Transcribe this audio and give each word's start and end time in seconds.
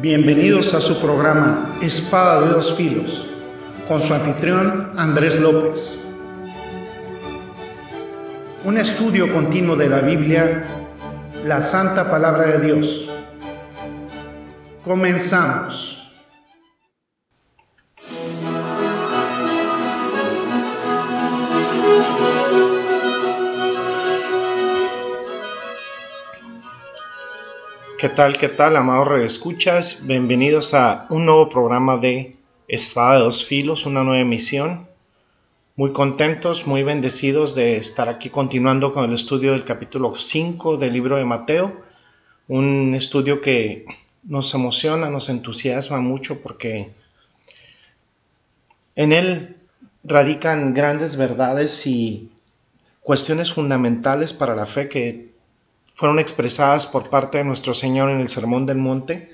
Bienvenidos 0.00 0.74
a 0.74 0.82
su 0.82 1.00
programa 1.00 1.78
Espada 1.80 2.42
de 2.42 2.52
dos 2.52 2.74
Filos, 2.74 3.26
con 3.88 3.98
su 3.98 4.12
anfitrión 4.12 4.92
Andrés 4.94 5.40
López. 5.40 6.06
Un 8.66 8.76
estudio 8.76 9.32
continuo 9.32 9.74
de 9.74 9.88
la 9.88 10.00
Biblia, 10.00 10.66
la 11.46 11.62
Santa 11.62 12.10
Palabra 12.10 12.58
de 12.58 12.66
Dios. 12.66 13.08
Comenzamos. 14.84 15.95
¿Qué 28.06 28.14
tal, 28.14 28.38
qué 28.38 28.48
tal, 28.48 28.76
amados 28.76 29.18
escuchas? 29.18 30.06
Bienvenidos 30.06 30.74
a 30.74 31.06
un 31.10 31.26
nuevo 31.26 31.48
programa 31.48 31.96
de 31.96 32.36
Espada 32.68 33.14
de 33.14 33.24
dos 33.24 33.44
Filos, 33.44 33.84
una 33.84 34.04
nueva 34.04 34.20
emisión. 34.20 34.86
Muy 35.74 35.90
contentos, 35.90 36.68
muy 36.68 36.84
bendecidos 36.84 37.56
de 37.56 37.78
estar 37.78 38.08
aquí 38.08 38.30
continuando 38.30 38.92
con 38.92 39.06
el 39.06 39.12
estudio 39.12 39.50
del 39.50 39.64
capítulo 39.64 40.14
5 40.14 40.76
del 40.76 40.92
libro 40.92 41.16
de 41.16 41.24
Mateo. 41.24 41.82
Un 42.46 42.94
estudio 42.94 43.40
que 43.40 43.86
nos 44.22 44.54
emociona, 44.54 45.10
nos 45.10 45.28
entusiasma 45.28 46.00
mucho 46.00 46.40
porque 46.42 46.92
en 48.94 49.12
él 49.12 49.56
radican 50.04 50.74
grandes 50.74 51.16
verdades 51.16 51.84
y 51.88 52.30
cuestiones 53.00 53.52
fundamentales 53.52 54.32
para 54.32 54.54
la 54.54 54.64
fe 54.64 54.88
que 54.88 55.35
fueron 55.96 56.18
expresadas 56.18 56.86
por 56.86 57.08
parte 57.08 57.38
de 57.38 57.44
nuestro 57.44 57.74
Señor 57.74 58.10
en 58.10 58.20
el 58.20 58.28
Sermón 58.28 58.66
del 58.66 58.76
Monte 58.76 59.32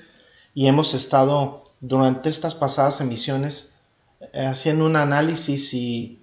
y 0.55 0.67
hemos 0.67 0.93
estado 0.93 1.65
durante 1.81 2.29
estas 2.29 2.55
pasadas 2.55 3.01
emisiones 3.01 3.81
eh, 4.33 4.45
haciendo 4.45 4.85
un 4.85 4.95
análisis 4.95 5.73
y 5.73 6.19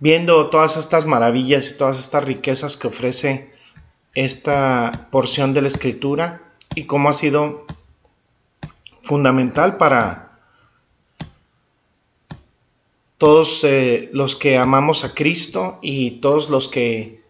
viendo 0.00 0.50
todas 0.50 0.76
estas 0.76 1.06
maravillas 1.06 1.70
y 1.70 1.78
todas 1.78 2.00
estas 2.00 2.24
riquezas 2.24 2.76
que 2.76 2.88
ofrece 2.88 3.52
esta 4.14 5.08
porción 5.12 5.54
de 5.54 5.62
la 5.62 5.68
escritura 5.68 6.42
y 6.74 6.84
cómo 6.84 7.08
ha 7.08 7.12
sido 7.12 7.64
fundamental 9.02 9.76
para 9.76 10.40
todos 13.18 13.62
eh, 13.62 14.10
los 14.12 14.34
que 14.34 14.58
amamos 14.58 15.04
a 15.04 15.14
Cristo 15.14 15.78
y 15.80 16.20
todos 16.20 16.50
los 16.50 16.66
que 16.66 17.25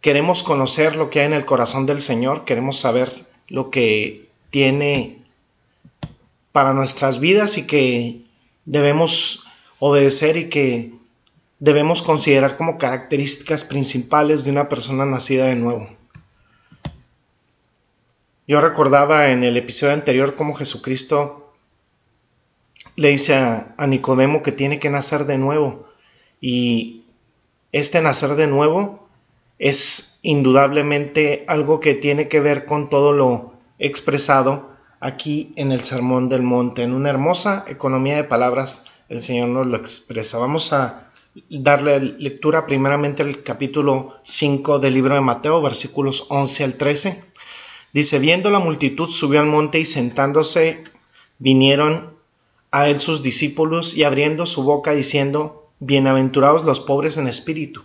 Queremos 0.00 0.42
conocer 0.42 0.96
lo 0.96 1.10
que 1.10 1.20
hay 1.20 1.26
en 1.26 1.32
el 1.32 1.44
corazón 1.44 1.86
del 1.86 2.00
Señor, 2.00 2.44
queremos 2.44 2.78
saber 2.78 3.10
lo 3.48 3.70
que 3.70 4.28
tiene 4.50 5.18
para 6.52 6.72
nuestras 6.72 7.20
vidas 7.20 7.58
y 7.58 7.66
que 7.66 8.22
debemos 8.64 9.44
obedecer 9.78 10.36
y 10.36 10.48
que 10.48 10.92
debemos 11.58 12.02
considerar 12.02 12.56
como 12.56 12.78
características 12.78 13.64
principales 13.64 14.44
de 14.44 14.52
una 14.52 14.68
persona 14.68 15.04
nacida 15.04 15.46
de 15.46 15.56
nuevo. 15.56 15.88
Yo 18.46 18.60
recordaba 18.60 19.28
en 19.28 19.44
el 19.44 19.56
episodio 19.56 19.92
anterior 19.92 20.34
cómo 20.34 20.54
Jesucristo 20.54 21.52
le 22.96 23.10
dice 23.10 23.34
a, 23.34 23.86
Nicodemo 23.86 24.42
que 24.42 24.52
tiene 24.52 24.78
que 24.78 24.90
nacer 24.90 25.26
de 25.26 25.38
nuevo 25.38 25.86
y 26.40 27.04
este 27.72 28.00
nacer 28.00 28.36
de 28.36 28.46
nuevo 28.46 29.07
es 29.58 30.20
indudablemente 30.22 31.44
algo 31.48 31.80
que 31.80 31.94
tiene 31.94 32.28
que 32.28 32.40
ver 32.40 32.64
con 32.64 32.88
todo 32.88 33.12
lo 33.12 33.54
expresado 33.78 34.70
aquí 35.00 35.52
en 35.56 35.72
el 35.72 35.82
Sermón 35.82 36.28
del 36.28 36.42
Monte. 36.42 36.82
En 36.82 36.92
una 36.92 37.10
hermosa 37.10 37.64
economía 37.68 38.16
de 38.16 38.24
palabras, 38.24 38.86
el 39.08 39.20
Señor 39.20 39.48
nos 39.48 39.66
lo 39.66 39.76
expresa. 39.76 40.38
Vamos 40.38 40.72
a 40.72 41.10
darle 41.50 42.00
lectura 42.00 42.66
primeramente 42.66 43.22
al 43.22 43.42
capítulo 43.42 44.16
5 44.22 44.78
del 44.78 44.94
libro 44.94 45.14
de 45.14 45.20
Mateo, 45.20 45.60
versículos 45.60 46.26
11 46.28 46.64
al 46.64 46.74
13. 46.74 47.24
Dice, 47.92 48.18
viendo 48.18 48.50
la 48.50 48.58
multitud, 48.58 49.08
subió 49.08 49.40
al 49.40 49.46
monte 49.46 49.78
y 49.80 49.84
sentándose, 49.84 50.84
vinieron 51.38 52.16
a 52.70 52.88
él 52.88 53.00
sus 53.00 53.22
discípulos 53.22 53.96
y 53.96 54.04
abriendo 54.04 54.46
su 54.46 54.62
boca 54.62 54.92
diciendo, 54.92 55.64
Bienaventurados 55.80 56.64
los 56.64 56.80
pobres 56.80 57.18
en 57.18 57.28
espíritu 57.28 57.84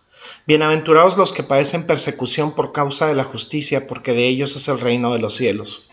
Bienaventurados 0.47 1.17
los 1.17 1.33
que 1.33 1.43
padecen 1.43 1.85
persecución 1.85 2.53
por 2.53 2.71
causa 2.71 3.05
de 3.05 3.13
la 3.13 3.23
justicia, 3.23 3.85
porque 3.85 4.13
de 4.13 4.27
ellos 4.27 4.55
es 4.55 4.67
el 4.69 4.79
reino 4.79 5.13
de 5.13 5.19
los 5.19 5.35
cielos. 5.35 5.87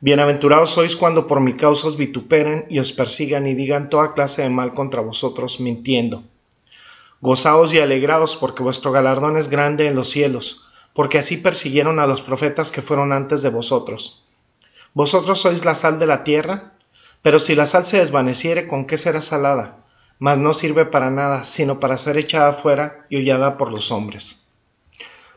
Bienaventurados 0.00 0.70
sois 0.70 0.96
cuando 0.96 1.26
por 1.26 1.40
mi 1.40 1.52
causa 1.52 1.88
os 1.88 1.98
vituperen 1.98 2.64
y 2.70 2.78
os 2.78 2.94
persigan 2.94 3.46
y 3.46 3.54
digan 3.54 3.90
toda 3.90 4.14
clase 4.14 4.42
de 4.42 4.48
mal 4.48 4.72
contra 4.72 5.02
vosotros, 5.02 5.60
mintiendo. 5.60 6.22
Gozaos 7.20 7.74
y 7.74 7.80
alegraos, 7.80 8.34
porque 8.34 8.62
vuestro 8.62 8.92
galardón 8.92 9.36
es 9.36 9.48
grande 9.48 9.86
en 9.86 9.94
los 9.94 10.08
cielos, 10.08 10.68
porque 10.94 11.18
así 11.18 11.36
persiguieron 11.36 11.98
a 11.98 12.06
los 12.06 12.22
profetas 12.22 12.72
que 12.72 12.80
fueron 12.80 13.12
antes 13.12 13.42
de 13.42 13.50
vosotros. 13.50 14.24
Vosotros 14.94 15.38
sois 15.38 15.66
la 15.66 15.74
sal 15.74 15.98
de 15.98 16.06
la 16.06 16.24
tierra, 16.24 16.72
pero 17.20 17.38
si 17.38 17.54
la 17.54 17.66
sal 17.66 17.84
se 17.84 17.98
desvaneciere, 17.98 18.66
¿con 18.66 18.86
qué 18.86 18.96
será 18.96 19.20
salada? 19.20 19.76
Mas 20.18 20.38
no 20.38 20.52
sirve 20.52 20.84
para 20.86 21.10
nada, 21.10 21.44
sino 21.44 21.80
para 21.80 21.96
ser 21.96 22.16
echada 22.16 22.52
fuera 22.52 23.06
y 23.08 23.16
hollada 23.16 23.56
por 23.56 23.72
los 23.72 23.90
hombres. 23.90 24.52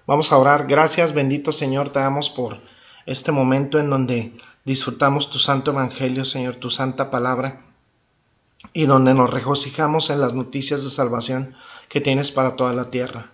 Vamos 0.08 0.31
a 0.31 0.38
orar. 0.38 0.68
Gracias, 0.68 1.13
bendito 1.13 1.52
Señor, 1.52 1.90
te 1.90 2.00
damos 2.00 2.30
por 2.30 2.59
este 3.06 3.31
momento 3.31 3.80
en 3.80 3.90
donde 3.90 4.34
disfrutamos 4.64 5.30
tu 5.30 5.40
santo 5.40 5.72
evangelio, 5.72 6.25
Señor, 6.25 6.56
tu 6.56 6.69
santa 6.69 7.09
palabra, 7.09 7.62
y 8.74 8.85
donde 8.85 9.14
nos 9.14 9.30
regocijamos 9.30 10.09
en 10.09 10.22
las 10.22 10.34
noticias 10.34 10.84
de 10.84 10.90
salvación 10.90 11.56
que 11.90 12.02
tienes 12.02 12.31
para 12.31 12.56
toda 12.56 12.74
la 12.74 12.90
tierra. 12.90 13.31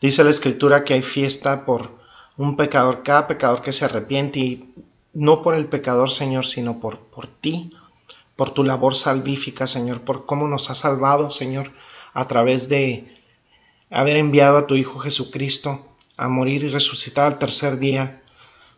Dice 0.00 0.24
la 0.24 0.30
Escritura 0.30 0.84
que 0.84 0.94
hay 0.94 1.02
fiesta 1.02 1.64
por 1.64 1.90
un 2.36 2.56
pecador, 2.56 3.02
cada 3.02 3.26
pecador 3.26 3.62
que 3.62 3.72
se 3.72 3.84
arrepiente, 3.84 4.38
y 4.38 4.74
no 5.14 5.42
por 5.42 5.54
el 5.54 5.66
pecador, 5.66 6.10
Señor, 6.10 6.44
sino 6.44 6.80
por, 6.80 6.98
por 6.98 7.26
ti, 7.26 7.72
por 8.36 8.50
tu 8.50 8.62
labor 8.62 8.94
salvífica, 8.94 9.66
Señor, 9.66 10.02
por 10.02 10.26
cómo 10.26 10.46
nos 10.46 10.70
has 10.70 10.78
salvado, 10.78 11.30
Señor, 11.30 11.72
a 12.12 12.28
través 12.28 12.68
de 12.68 13.08
haber 13.90 14.16
enviado 14.18 14.58
a 14.58 14.66
tu 14.66 14.76
Hijo 14.76 14.98
Jesucristo 14.98 15.96
a 16.16 16.28
morir 16.28 16.64
y 16.64 16.68
resucitar 16.68 17.26
al 17.26 17.38
tercer 17.38 17.78
día 17.78 18.22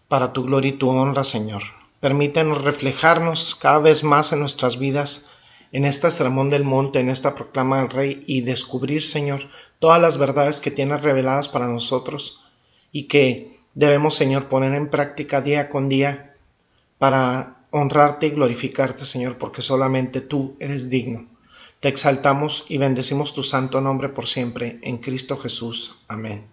para 0.08 0.32
tu 0.32 0.44
gloria 0.44 0.70
y 0.70 0.78
tu 0.78 0.88
honra, 0.88 1.24
Señor. 1.24 1.62
Permítenos 2.00 2.62
reflejarnos 2.62 3.54
cada 3.54 3.78
vez 3.78 4.04
más 4.04 4.32
en 4.32 4.40
nuestras 4.40 4.78
vidas, 4.78 5.30
en 5.72 5.84
este 5.84 6.10
sermón 6.10 6.48
del 6.48 6.64
monte, 6.64 7.00
en 7.00 7.10
esta 7.10 7.34
proclama 7.34 7.78
del 7.78 7.90
Rey, 7.90 8.24
y 8.26 8.40
descubrir, 8.40 9.02
Señor, 9.02 9.42
todas 9.78 10.00
las 10.00 10.16
verdades 10.16 10.60
que 10.60 10.70
tienes 10.70 11.02
reveladas 11.02 11.48
para 11.48 11.66
nosotros 11.66 12.44
y 12.92 13.04
que 13.04 13.48
debemos, 13.74 14.14
Señor, 14.14 14.48
poner 14.48 14.74
en 14.74 14.88
práctica 14.88 15.40
día 15.40 15.68
con 15.68 15.88
día 15.88 16.36
para 16.98 17.57
honrarte 17.70 18.26
y 18.26 18.30
glorificarte, 18.30 19.04
Señor, 19.04 19.38
porque 19.38 19.62
solamente 19.62 20.20
tú 20.20 20.56
eres 20.58 20.90
digno. 20.90 21.26
Te 21.80 21.88
exaltamos 21.88 22.64
y 22.68 22.78
bendecimos 22.78 23.34
tu 23.34 23.42
santo 23.42 23.80
nombre 23.80 24.08
por 24.08 24.26
siempre, 24.26 24.78
en 24.82 24.98
Cristo 24.98 25.36
Jesús. 25.36 25.96
Amén. 26.08 26.46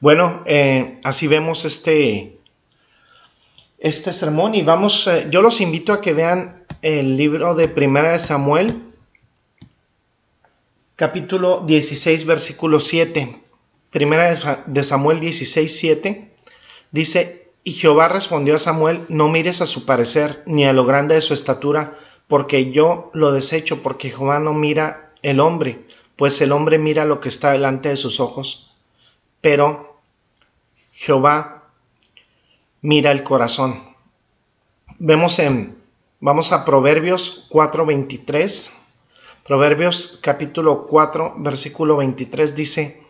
Bueno, 0.00 0.42
eh, 0.46 1.00
así 1.02 1.26
vemos 1.26 1.64
este, 1.64 2.38
este 3.78 4.12
sermón 4.12 4.54
y 4.54 4.62
vamos, 4.62 5.06
eh, 5.06 5.28
yo 5.30 5.42
los 5.42 5.60
invito 5.60 5.92
a 5.92 6.00
que 6.00 6.12
vean 6.12 6.64
el 6.82 7.16
libro 7.16 7.54
de 7.54 7.68
Primera 7.68 8.12
de 8.12 8.18
Samuel, 8.18 8.82
capítulo 10.96 11.60
16, 11.66 12.26
versículo 12.26 12.78
7. 12.78 13.40
Primera 13.90 14.62
de 14.66 14.84
Samuel 14.84 15.20
16, 15.20 15.76
7 15.78 16.30
dice, 16.90 17.43
y 17.64 17.72
Jehová 17.72 18.08
respondió 18.08 18.54
a 18.54 18.58
Samuel, 18.58 19.04
no 19.08 19.28
mires 19.28 19.62
a 19.62 19.66
su 19.66 19.86
parecer, 19.86 20.42
ni 20.44 20.66
a 20.66 20.74
lo 20.74 20.84
grande 20.84 21.14
de 21.14 21.22
su 21.22 21.32
estatura, 21.32 21.98
porque 22.28 22.70
yo 22.70 23.10
lo 23.14 23.32
desecho, 23.32 23.82
porque 23.82 24.10
Jehová 24.10 24.38
no 24.38 24.52
mira 24.52 25.12
el 25.22 25.40
hombre, 25.40 25.84
pues 26.16 26.40
el 26.42 26.52
hombre 26.52 26.78
mira 26.78 27.06
lo 27.06 27.20
que 27.20 27.30
está 27.30 27.52
delante 27.52 27.88
de 27.88 27.96
sus 27.96 28.20
ojos, 28.20 28.70
pero 29.40 29.98
Jehová 30.92 31.70
mira 32.82 33.10
el 33.10 33.22
corazón. 33.22 33.82
Vemos 34.98 35.38
en 35.38 35.82
Vamos 36.20 36.52
a 36.52 36.64
Proverbios 36.64 37.46
4:23. 37.50 38.72
Proverbios 39.46 40.18
capítulo 40.22 40.86
4, 40.86 41.34
versículo 41.36 41.98
23 41.98 42.56
dice, 42.56 43.06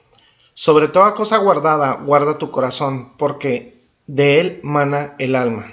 Sobre 0.54 0.88
toda 0.88 1.14
cosa 1.14 1.36
guardada, 1.36 1.92
guarda 2.04 2.38
tu 2.38 2.50
corazón, 2.50 3.12
porque 3.16 3.73
de 4.06 4.40
él 4.40 4.60
mana 4.62 5.14
el 5.18 5.34
alma. 5.34 5.66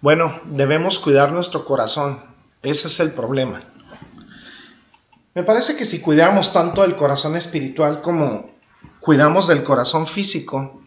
Bueno, 0.00 0.32
debemos 0.46 0.98
cuidar 0.98 1.32
nuestro 1.32 1.64
corazón. 1.64 2.22
Ese 2.62 2.88
es 2.88 3.00
el 3.00 3.12
problema. 3.12 3.62
Me 5.34 5.42
parece 5.44 5.76
que 5.76 5.84
si 5.84 6.00
cuidamos 6.00 6.52
tanto 6.52 6.84
el 6.84 6.96
corazón 6.96 7.36
espiritual 7.36 8.00
como 8.00 8.50
cuidamos 8.98 9.46
del 9.46 9.62
corazón 9.62 10.06
físico, 10.06 10.80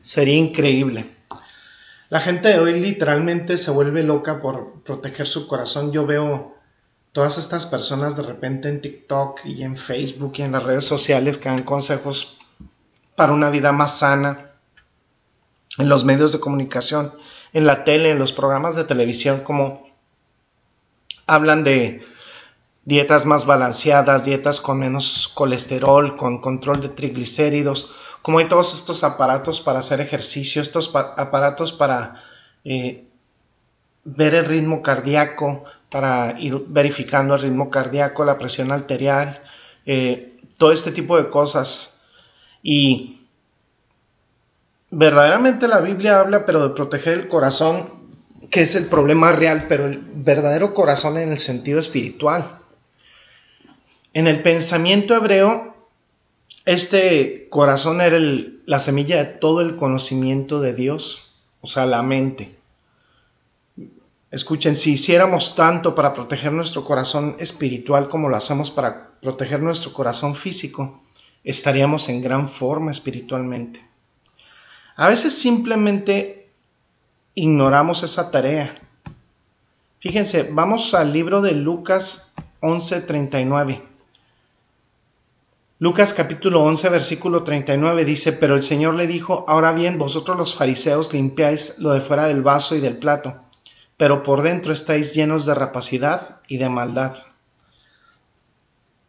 sería 0.00 0.36
increíble. 0.36 1.14
La 2.10 2.20
gente 2.20 2.48
de 2.48 2.58
hoy 2.58 2.80
literalmente 2.80 3.56
se 3.56 3.70
vuelve 3.70 4.02
loca 4.02 4.40
por 4.40 4.82
proteger 4.82 5.26
su 5.26 5.46
corazón. 5.48 5.92
Yo 5.92 6.06
veo 6.06 6.54
todas 7.12 7.38
estas 7.38 7.66
personas 7.66 8.16
de 8.16 8.22
repente 8.22 8.68
en 8.68 8.80
TikTok 8.80 9.40
y 9.44 9.62
en 9.64 9.76
Facebook 9.76 10.34
y 10.36 10.42
en 10.42 10.52
las 10.52 10.62
redes 10.62 10.84
sociales 10.84 11.38
que 11.38 11.48
dan 11.48 11.62
consejos 11.62 12.38
para 13.16 13.32
una 13.32 13.50
vida 13.50 13.72
más 13.72 13.98
sana 13.98 14.43
en 15.78 15.88
los 15.88 16.04
medios 16.04 16.32
de 16.32 16.40
comunicación, 16.40 17.12
en 17.52 17.66
la 17.66 17.84
tele, 17.84 18.10
en 18.10 18.18
los 18.18 18.32
programas 18.32 18.74
de 18.74 18.84
televisión, 18.84 19.40
como 19.40 19.88
hablan 21.26 21.64
de 21.64 22.04
dietas 22.84 23.26
más 23.26 23.46
balanceadas, 23.46 24.24
dietas 24.24 24.60
con 24.60 24.78
menos 24.78 25.28
colesterol, 25.34 26.16
con 26.16 26.40
control 26.40 26.80
de 26.80 26.88
triglicéridos, 26.90 27.94
como 28.22 28.38
hay 28.38 28.46
todos 28.46 28.74
estos 28.74 29.04
aparatos 29.04 29.60
para 29.60 29.80
hacer 29.80 30.00
ejercicio, 30.00 30.62
estos 30.62 30.94
aparatos 30.94 31.72
para 31.72 32.22
eh, 32.64 33.04
ver 34.04 34.34
el 34.34 34.46
ritmo 34.46 34.82
cardíaco, 34.82 35.64
para 35.90 36.38
ir 36.38 36.64
verificando 36.68 37.34
el 37.34 37.42
ritmo 37.42 37.70
cardíaco, 37.70 38.24
la 38.24 38.38
presión 38.38 38.70
arterial, 38.72 39.42
eh, 39.86 40.38
todo 40.56 40.72
este 40.72 40.92
tipo 40.92 41.16
de 41.16 41.28
cosas. 41.28 42.04
Y 42.62 43.23
verdaderamente 44.94 45.68
la 45.68 45.80
Biblia 45.80 46.20
habla, 46.20 46.46
pero 46.46 46.68
de 46.68 46.74
proteger 46.74 47.14
el 47.14 47.28
corazón, 47.28 47.88
que 48.50 48.62
es 48.62 48.74
el 48.74 48.86
problema 48.86 49.32
real, 49.32 49.66
pero 49.68 49.86
el 49.86 49.98
verdadero 49.98 50.72
corazón 50.72 51.18
en 51.18 51.30
el 51.30 51.38
sentido 51.38 51.78
espiritual. 51.78 52.58
En 54.12 54.26
el 54.26 54.42
pensamiento 54.42 55.14
hebreo, 55.14 55.74
este 56.64 57.48
corazón 57.50 58.00
era 58.00 58.18
la 58.66 58.78
semilla 58.78 59.18
de 59.18 59.24
todo 59.24 59.60
el 59.60 59.76
conocimiento 59.76 60.60
de 60.60 60.74
Dios, 60.74 61.34
o 61.60 61.66
sea, 61.66 61.86
la 61.86 62.02
mente. 62.02 62.56
Escuchen, 64.30 64.74
si 64.74 64.92
hiciéramos 64.92 65.54
tanto 65.54 65.94
para 65.94 66.14
proteger 66.14 66.52
nuestro 66.52 66.84
corazón 66.84 67.36
espiritual 67.38 68.08
como 68.08 68.28
lo 68.28 68.36
hacemos 68.36 68.70
para 68.70 69.10
proteger 69.20 69.62
nuestro 69.62 69.92
corazón 69.92 70.34
físico, 70.34 71.02
estaríamos 71.44 72.08
en 72.08 72.22
gran 72.22 72.48
forma 72.48 72.90
espiritualmente. 72.90 73.93
A 74.96 75.08
veces 75.08 75.36
simplemente 75.36 76.48
ignoramos 77.34 78.04
esa 78.04 78.30
tarea. 78.30 78.80
Fíjense, 79.98 80.50
vamos 80.52 80.94
al 80.94 81.12
libro 81.12 81.40
de 81.40 81.52
Lucas 81.52 82.34
11:39. 82.60 83.82
Lucas 85.80 86.14
capítulo 86.14 86.62
11 86.62 86.88
versículo 86.90 87.42
39 87.42 88.04
dice, 88.04 88.32
pero 88.32 88.54
el 88.54 88.62
Señor 88.62 88.94
le 88.94 89.08
dijo, 89.08 89.44
ahora 89.48 89.72
bien, 89.72 89.98
vosotros 89.98 90.38
los 90.38 90.54
fariseos 90.54 91.12
limpiáis 91.12 91.80
lo 91.80 91.90
de 91.90 92.00
fuera 92.00 92.28
del 92.28 92.42
vaso 92.42 92.76
y 92.76 92.80
del 92.80 92.96
plato, 92.96 93.34
pero 93.96 94.22
por 94.22 94.42
dentro 94.42 94.72
estáis 94.72 95.12
llenos 95.12 95.44
de 95.44 95.54
rapacidad 95.54 96.40
y 96.46 96.58
de 96.58 96.68
maldad. 96.68 97.16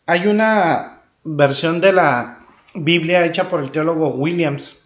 Hay 0.07 0.25
una 0.25 1.01
versión 1.23 1.79
de 1.79 1.93
la 1.93 2.39
Biblia 2.73 3.23
hecha 3.23 3.49
por 3.49 3.59
el 3.59 3.69
teólogo 3.69 4.07
Williams 4.07 4.84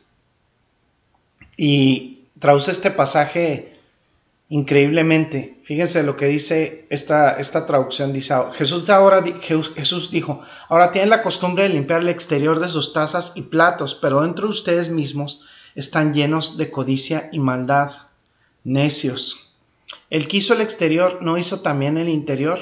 y 1.62 2.30
traduce 2.40 2.72
este 2.72 2.90
pasaje 2.90 3.74
increíblemente. 4.48 5.60
Fíjense 5.64 6.04
lo 6.04 6.16
que 6.16 6.28
dice 6.28 6.88
esta, 6.90 7.38
esta 7.38 7.66
traducción. 7.66 8.14
Dice, 8.14 8.34
Jesús, 8.54 8.90
ahora, 8.90 9.22
Jesús 9.42 10.10
dijo, 10.10 10.40
ahora 10.70 10.92
tienen 10.92 11.10
la 11.10 11.22
costumbre 11.22 11.64
de 11.64 11.70
limpiar 11.70 12.00
el 12.00 12.08
exterior 12.08 12.62
de 12.62 12.70
sus 12.70 12.94
tazas 12.94 13.34
y 13.36 13.42
platos, 13.42 13.94
pero 13.94 14.22
dentro 14.22 14.46
de 14.46 14.52
ustedes 14.52 14.90
mismos 14.90 15.42
están 15.76 16.14
llenos 16.14 16.56
de 16.56 16.72
codicia 16.72 17.28
y 17.34 17.40
maldad. 17.40 17.92
Necios. 18.64 19.52
El 20.10 20.30
que 20.30 20.38
hizo 20.38 20.54
el 20.54 20.62
exterior 20.62 21.18
no 21.22 21.38
hizo 21.38 21.60
también 21.60 21.98
el 21.98 22.08
interior. 22.08 22.60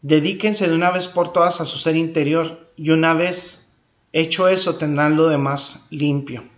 Dedíquense 0.00 0.66
de 0.66 0.74
una 0.74 0.90
vez 0.90 1.08
por 1.08 1.30
todas 1.30 1.60
a 1.60 1.66
su 1.66 1.76
ser 1.76 1.96
interior 1.96 2.70
y 2.78 2.88
una 2.88 3.12
vez 3.12 3.76
hecho 4.14 4.48
eso 4.48 4.76
tendrán 4.76 5.16
lo 5.16 5.28
demás 5.28 5.88
limpio. 5.90 6.53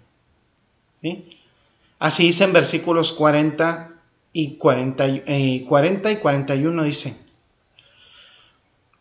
¿Sí? 1.06 1.38
Así 2.00 2.24
dice 2.24 2.42
en 2.42 2.52
versículos 2.52 3.12
40 3.12 3.92
y 4.32 4.56
40, 4.56 5.06
y 5.06 5.64
41 5.66 6.82
eh, 6.82 6.84
dice, 6.84 7.16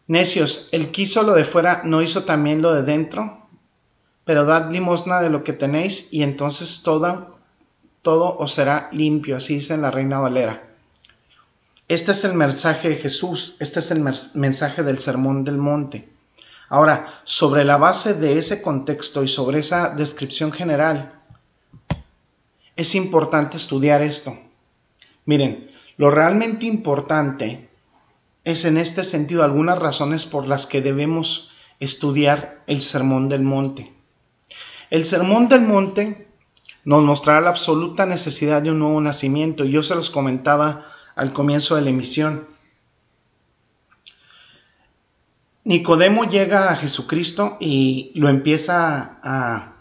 Necios, 0.06 0.69
el 0.72 0.92
que 0.92 1.02
hizo 1.02 1.24
lo 1.24 1.34
de 1.34 1.44
fuera 1.44 1.81
no 1.84 2.04
hizo 2.04 2.24
también 2.24 2.62
lo 2.62 2.75
de 2.75 2.84
dentro, 2.84 3.48
pero 4.24 4.46
dad 4.46 4.72
limosna 4.72 5.19
de 5.19 5.31
lo 5.31 5.44
que 5.44 5.54
tenéis 5.54 6.13
y 6.13 6.22
entonces 6.22 6.84
todo, 6.84 7.40
todo 8.04 8.38
os 8.38 8.54
será 8.54 8.90
limpio, 8.92 9.38
así 9.38 9.56
dice 9.56 9.74
en 9.74 9.81
la 9.81 9.90
Reina 9.90 10.19
Valera. 10.19 10.62
Este 11.88 12.12
es 12.12 12.24
el 12.24 12.34
mensaje 12.34 12.90
de 12.90 12.96
Jesús, 12.98 13.58
este 13.60 13.80
es 13.80 13.90
el 13.90 14.01
mensaje 14.36 14.84
del 14.84 15.00
Sermón 15.00 15.44
del 15.44 15.58
Monte. 15.58 16.08
Ahora, 16.69 17.22
sobre 17.24 17.63
la 17.63 17.78
base 17.78 18.13
de 18.13 18.38
ese 18.38 18.62
contexto 18.62 19.24
y 19.24 19.28
sobre 19.28 19.60
esa 19.60 19.90
descripción 19.90 20.51
general, 20.51 21.25
es 22.75 22.95
importante 22.95 23.57
estudiar 23.57 24.01
esto. 24.01 24.38
Miren, 25.25 25.69
lo 25.98 26.12
realmente 26.12 26.66
importante 26.66 27.69
es 28.44 28.66
en 28.66 28.77
este 28.77 29.04
sentido 29.04 29.44
algunas 29.44 29.80
razones 29.80 30.25
por 30.25 30.48
las 30.48 30.66
que 30.66 30.81
debemos 30.81 31.51
estudiar 31.80 32.63
el 32.68 32.81
Sermón 32.81 33.30
del 33.30 33.42
Monte. 33.42 33.94
El 34.89 35.06
Sermón 35.06 35.50
del 35.50 35.62
Monte 35.62 36.27
nos 36.83 37.04
mostrará 37.04 37.42
la 37.42 37.50
absoluta 37.50 38.06
necesidad 38.06 38.62
de 38.62 38.72
un 38.72 38.80
nuevo 38.80 39.01
nacimiento. 39.01 39.66
Yo 39.66 39.81
se 39.81 39.95
los 39.95 40.10
comentaba 40.10 40.86
al 41.16 41.33
comienzo 41.33 41.75
de 41.75 41.81
la 41.81 41.89
emisión. 41.89 42.48
Nicodemo 45.63 46.29
llega 46.29 46.72
a 46.72 46.75
Jesucristo 46.75 47.58
y 47.60 48.12
lo 48.13 48.29
empieza 48.29 49.17
a 49.24 49.77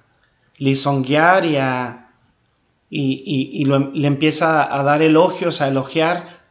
lisonguear 0.57 1.45
y 1.45 1.57
a 1.57 2.04
y, 2.97 3.65
le 3.65 4.07
empieza 4.07 4.73
a 4.73 4.83
dar 4.85 5.03
elogios, 5.03 5.61
a 5.61 5.69
elogiar, 5.69 6.45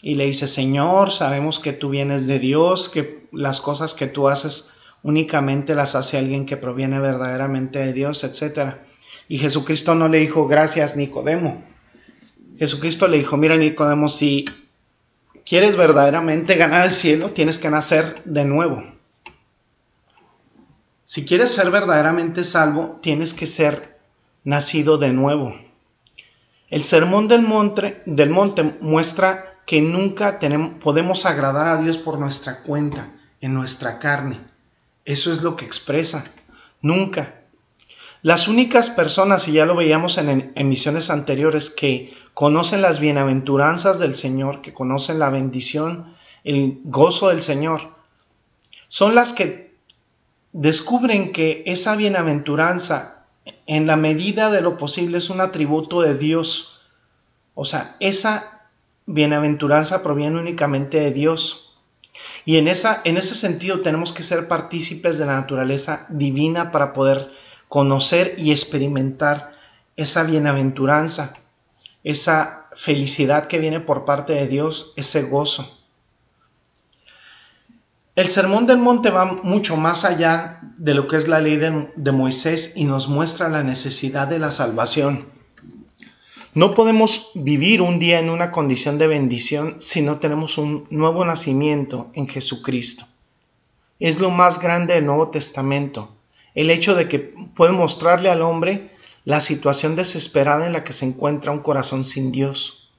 y 0.00 0.14
le 0.14 0.24
dice, 0.24 0.46
Señor, 0.46 1.12
sabemos 1.12 1.60
que 1.60 1.74
tú 1.74 1.90
vienes 1.90 2.26
de 2.26 2.38
Dios, 2.38 2.88
que 2.88 3.28
las 3.30 3.60
cosas 3.60 3.92
que 3.92 4.06
tú 4.06 4.28
haces 4.28 4.72
únicamente 5.02 5.74
las 5.74 5.94
hace 5.94 6.16
alguien 6.16 6.46
que 6.46 6.56
proviene 6.56 6.98
verdaderamente 6.98 7.78
de 7.80 7.92
Dios, 7.92 8.24
etc. 8.24 8.76
Y 9.28 9.38
Jesucristo 9.38 9.94
no 9.94 10.08
le 10.08 10.18
dijo, 10.18 10.48
gracias 10.48 10.96
Nicodemo. 10.96 11.62
Jesucristo 12.58 13.06
le 13.06 13.18
dijo, 13.18 13.36
mira 13.36 13.56
Nicodemo, 13.56 14.08
si 14.08 14.46
quieres 15.44 15.76
verdaderamente 15.76 16.54
ganar 16.56 16.86
el 16.86 16.92
cielo, 16.92 17.30
tienes 17.30 17.58
que 17.58 17.68
nacer 17.68 18.22
de 18.24 18.44
nuevo. 18.44 18.82
Si 21.04 21.26
quieres 21.26 21.50
ser 21.50 21.70
verdaderamente 21.70 22.44
salvo, 22.44 22.98
tienes 23.02 23.34
que 23.34 23.46
ser 23.46 23.98
nacido 24.42 24.96
de 24.96 25.12
nuevo. 25.12 25.54
El 26.72 26.82
sermón 26.82 27.28
del 27.28 27.42
monte, 27.42 28.78
muestra 28.80 29.58
que 29.66 29.82
nunca 29.82 30.38
podemos 30.80 31.26
agradar 31.26 31.68
a 31.68 31.82
Dios 31.82 31.98
por 31.98 32.18
nuestra 32.18 32.62
cuenta, 32.62 33.10
en 33.42 33.52
nuestra 33.52 33.98
carne. 33.98 34.40
Eso 35.04 35.30
es 35.32 35.42
lo 35.42 35.54
que 35.54 35.66
expresa. 35.66 36.24
Nunca. 36.80 37.42
Las 38.22 38.48
únicas 38.48 38.88
personas, 38.88 39.48
y 39.48 39.52
ya 39.52 39.66
lo 39.66 39.76
veíamos 39.76 40.16
en 40.16 40.50
emisiones 40.54 41.10
anteriores, 41.10 41.68
que 41.68 42.16
conocen 42.32 42.80
las 42.80 43.00
bienaventuranzas 43.00 43.98
del 43.98 44.14
Señor, 44.14 44.62
que 44.62 44.72
conocen 44.72 45.18
la 45.18 45.28
bendición, 45.28 46.14
el 46.42 46.80
gozo 46.84 47.28
del 47.28 47.42
Señor, 47.42 47.82
son 48.88 49.14
las 49.14 49.34
que 49.34 49.74
descubren 50.52 51.32
que 51.32 51.64
esa 51.66 51.96
bienaventuranza 51.96 53.21
en 53.66 53.86
la 53.86 53.96
medida 53.96 54.50
de 54.50 54.60
lo 54.60 54.76
posible 54.76 55.18
es 55.18 55.30
un 55.30 55.40
atributo 55.40 56.02
de 56.02 56.16
Dios. 56.16 56.80
O 57.54 57.64
sea, 57.64 57.96
esa 58.00 58.68
bienaventuranza 59.06 60.02
proviene 60.02 60.38
únicamente 60.38 61.00
de 61.00 61.10
Dios. 61.10 61.74
Y 62.44 62.56
en, 62.56 62.68
esa, 62.68 63.00
en 63.04 63.16
ese 63.16 63.34
sentido 63.34 63.80
tenemos 63.80 64.12
que 64.12 64.22
ser 64.22 64.48
partícipes 64.48 65.18
de 65.18 65.26
la 65.26 65.40
naturaleza 65.40 66.06
divina 66.08 66.70
para 66.70 66.92
poder 66.92 67.30
conocer 67.68 68.34
y 68.38 68.50
experimentar 68.50 69.52
esa 69.96 70.24
bienaventuranza. 70.24 71.34
esa 72.04 72.68
felicidad 72.74 73.46
que 73.46 73.58
viene 73.58 73.78
por 73.78 74.04
parte 74.04 74.32
de 74.32 74.48
Dios, 74.48 74.92
ese 74.96 75.22
gozo. 75.22 75.81
El 78.14 78.28
Sermón 78.28 78.66
del 78.66 78.76
Monte 78.76 79.08
va 79.08 79.24
mucho 79.24 79.78
más 79.78 80.04
allá 80.04 80.60
de 80.76 80.92
lo 80.92 81.08
que 81.08 81.16
es 81.16 81.28
la 81.28 81.40
ley 81.40 81.56
de, 81.56 82.12
Moisés 82.12 82.74
y 82.76 82.84
nos 82.84 83.08
muestra 83.08 83.48
la 83.48 83.62
necesidad 83.62 84.28
de 84.28 84.38
la 84.38 84.50
salvación. 84.50 85.24
No 86.52 86.74
podemos 86.74 87.30
vivir 87.34 87.80
un 87.80 87.98
día 87.98 88.18
en 88.18 88.28
una 88.28 88.50
condición 88.50 88.98
de 88.98 89.06
bendición 89.06 89.76
si 89.78 90.02
no 90.02 90.18
tenemos 90.18 90.58
un 90.58 90.86
nuevo 90.90 91.24
nacimiento 91.24 92.10
en 92.12 92.28
Jesucristo. 92.28 93.06
Es 93.98 94.20
lo 94.20 94.30
más 94.30 94.60
grande 94.60 94.92
del 94.92 95.06
Nuevo 95.06 95.28
Testamento, 95.28 96.14
el 96.54 96.68
hecho 96.68 96.94
de 96.94 97.08
que 97.08 97.18
puede 97.18 97.72
mostrarle 97.72 98.28
al 98.28 98.42
hombre 98.42 98.90
la 99.24 99.40
situación 99.40 99.96
desesperada 99.96 100.66
en 100.66 100.74
la 100.74 100.84
que 100.84 100.92
se 100.92 101.06
encuentra 101.06 101.50
un 101.50 101.60
corazón 101.60 102.04
sin 102.04 102.30
Dios. 102.30 102.90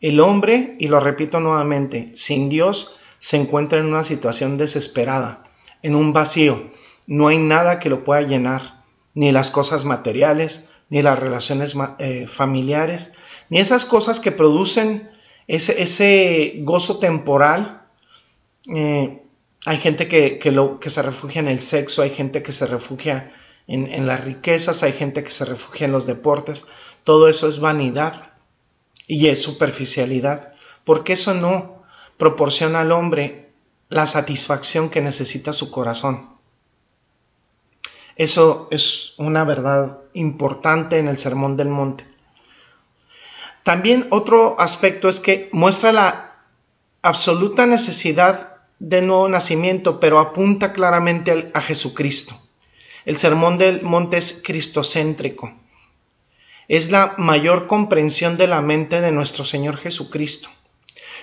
El 0.00 0.18
hombre, 0.18 0.76
y 0.80 0.88
lo 0.88 0.98
repito 0.98 1.40
nuevamente, 1.40 2.10
sin 2.14 2.48
Dios 2.48 2.96
se 3.22 3.36
encuentra 3.36 3.78
en 3.78 3.86
una 3.86 4.02
situación 4.02 4.58
desesperada, 4.58 5.44
en 5.80 5.94
un 5.94 6.12
vacío. 6.12 6.72
No 7.06 7.28
hay 7.28 7.38
nada 7.38 7.78
que 7.78 7.88
lo 7.88 8.02
pueda 8.02 8.22
llenar, 8.22 8.82
ni 9.14 9.30
las 9.30 9.52
cosas 9.52 9.84
materiales, 9.84 10.72
ni 10.90 11.02
las 11.02 11.20
relaciones 11.20 11.76
eh, 12.00 12.26
familiares, 12.26 13.16
ni 13.48 13.58
esas 13.58 13.84
cosas 13.84 14.18
que 14.18 14.32
producen 14.32 15.08
ese, 15.46 16.54
gozo 16.62 16.98
temporal. 16.98 17.86
Eh, 18.74 19.22
hay 19.66 19.78
gente 19.78 20.08
que 20.08 20.80
se 20.84 21.02
refugia 21.02 21.38
en 21.38 21.48
el 21.48 21.60
sexo, 21.60 22.02
hay 22.02 22.10
gente 22.10 22.42
que 22.42 22.50
se 22.50 22.66
refugia 22.66 23.32
en, 23.68 23.86
en 23.86 24.08
las 24.08 24.24
riquezas, 24.24 24.82
hay 24.82 24.94
gente 24.94 25.22
que 25.22 25.30
se 25.30 25.44
refugia 25.44 25.84
en 25.84 25.92
los 25.92 26.06
deportes. 26.06 26.72
Todo 27.04 27.28
eso 27.28 27.46
es 27.46 27.60
vanidad 27.60 28.32
y 29.06 29.28
es 29.28 29.40
superficialidad, 29.40 30.52
porque 30.84 31.12
eso 31.12 31.34
no 31.34 31.81
proporciona 32.16 32.80
al 32.80 32.92
hombre 32.92 33.50
la 33.88 34.06
satisfacción 34.06 34.88
que 34.88 35.00
necesita 35.00 35.52
su 35.52 35.70
corazón. 35.70 36.30
Eso 38.16 38.68
es 38.70 39.14
una 39.18 39.44
verdad 39.44 39.98
importante 40.12 40.98
en 40.98 41.08
el 41.08 41.18
Sermón 41.18 41.56
del 41.56 41.68
Monte. 41.68 42.06
También 43.62 44.08
otro 44.10 44.60
aspecto 44.60 45.08
es 45.08 45.20
que 45.20 45.48
muestra 45.52 45.92
la 45.92 46.36
absoluta 47.02 47.66
necesidad 47.66 48.56
de 48.78 49.00
nuevo 49.02 49.28
nacimiento, 49.28 50.00
pero 50.00 50.18
apunta 50.18 50.72
claramente 50.72 51.50
a 51.54 51.60
Jesucristo. 51.60 52.34
El 53.04 53.16
Sermón 53.16 53.58
del 53.58 53.82
Monte 53.82 54.16
es 54.16 54.42
cristocéntrico. 54.44 55.52
Es 56.68 56.90
la 56.90 57.14
mayor 57.18 57.66
comprensión 57.66 58.36
de 58.36 58.46
la 58.46 58.60
mente 58.60 59.00
de 59.00 59.12
nuestro 59.12 59.44
Señor 59.44 59.76
Jesucristo. 59.76 60.48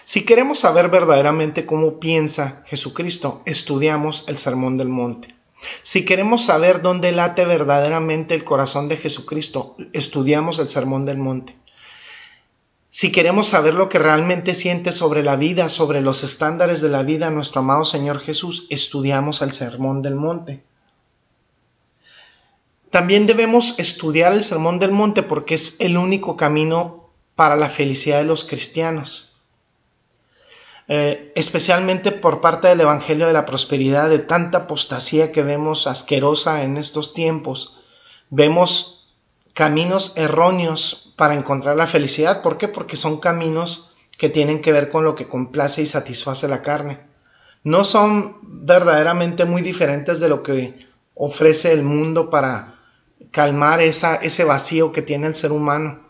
Si 0.04 0.26
queremos 0.26 0.60
saber 0.60 0.90
verdaderamente 0.90 1.66
cómo 1.66 2.00
piensa 2.00 2.64
Jesucristo, 2.68 3.42
estudiamos 3.46 4.26
el 4.28 4.38
Sermón 4.38 4.76
del 4.76 4.90
Monte. 4.90 5.36
Si 5.84 6.06
queremos 6.06 6.46
saber 6.46 6.82
dónde 6.82 7.12
late 7.12 7.46
verdaderamente 7.46 8.34
el 8.34 8.44
corazón 8.44 8.88
de 8.88 8.98
Jesucristo, 8.98 9.76
estudiamos 9.94 10.60
el 10.60 10.70
Sermón 10.70 11.06
del 11.06 11.18
Monte. 11.18 11.56
Si 12.92 13.12
queremos 13.12 13.48
saber 13.48 13.76
lo 13.76 13.88
que 13.88 14.00
realmente 14.00 14.56
siente 14.56 14.92
sobre 14.92 15.22
la 15.22 15.36
vida, 15.36 15.70
sobre 15.70 16.02
los 16.02 16.24
estándares 16.24 16.82
de 16.82 16.90
la 16.90 17.04
vida 17.04 17.30
nuestro 17.30 17.62
amado 17.62 17.86
Señor 17.86 18.20
Jesús, 18.20 18.66
estudiamos 18.72 19.44
el 19.44 19.52
Sermón 19.52 20.02
del 20.02 20.16
Monte. 20.16 20.64
También 22.90 23.28
debemos 23.28 23.78
estudiar 23.78 24.34
el 24.34 24.42
Sermón 24.42 24.80
del 24.80 24.92
Monte 24.92 25.22
porque 25.22 25.54
es 25.54 25.80
el 25.80 25.98
único 25.98 26.36
camino 26.36 27.10
para 27.36 27.56
la 27.56 27.70
felicidad 27.70 28.18
de 28.18 28.24
los 28.24 28.46
cristianos. 28.46 29.29
Eh, 30.92 31.32
especialmente 31.36 32.12
por 32.12 32.42
parte 32.42 32.68
del 32.68 32.82
Evangelio 32.82 33.28
de 33.28 33.34
la 33.34 33.46
Prosperidad, 33.46 34.10
de 34.10 34.18
tanta 34.18 34.60
apostasía 34.60 35.32
que 35.32 35.44
vemos 35.44 35.86
asquerosa 35.86 36.64
en 36.64 36.78
estos 36.78 37.14
tiempos. 37.14 37.78
Vemos 38.32 39.16
caminos 39.54 40.18
erróneos 40.18 41.14
para 41.16 41.36
encontrar 41.36 41.78
la 41.78 41.86
felicidad. 41.86 42.42
¿Por 42.42 42.58
qué? 42.58 42.68
Porque 42.68 42.96
son 42.96 43.20
caminos 43.20 43.92
que 44.18 44.30
tienen 44.30 44.64
que 44.64 44.72
ver 44.72 44.90
con 44.90 45.04
lo 45.04 45.14
que 45.14 45.28
complace 45.28 45.84
y 45.84 45.86
satisface 45.86 46.48
la 46.48 46.64
carne. 46.64 47.02
No 47.64 47.84
son 47.84 48.38
verdaderamente 48.42 49.46
muy 49.46 49.62
diferentes 49.62 50.20
de 50.20 50.30
lo 50.30 50.42
que 50.42 50.74
ofrece 51.14 51.72
el 51.72 51.84
mundo 51.84 52.32
para 52.32 52.80
calmar 53.30 53.80
esa, 53.82 54.16
ese 54.16 54.44
vacío 54.44 54.92
que 54.92 55.04
tiene 55.04 55.28
el 55.28 55.36
ser 55.36 55.52
humano. 55.52 56.09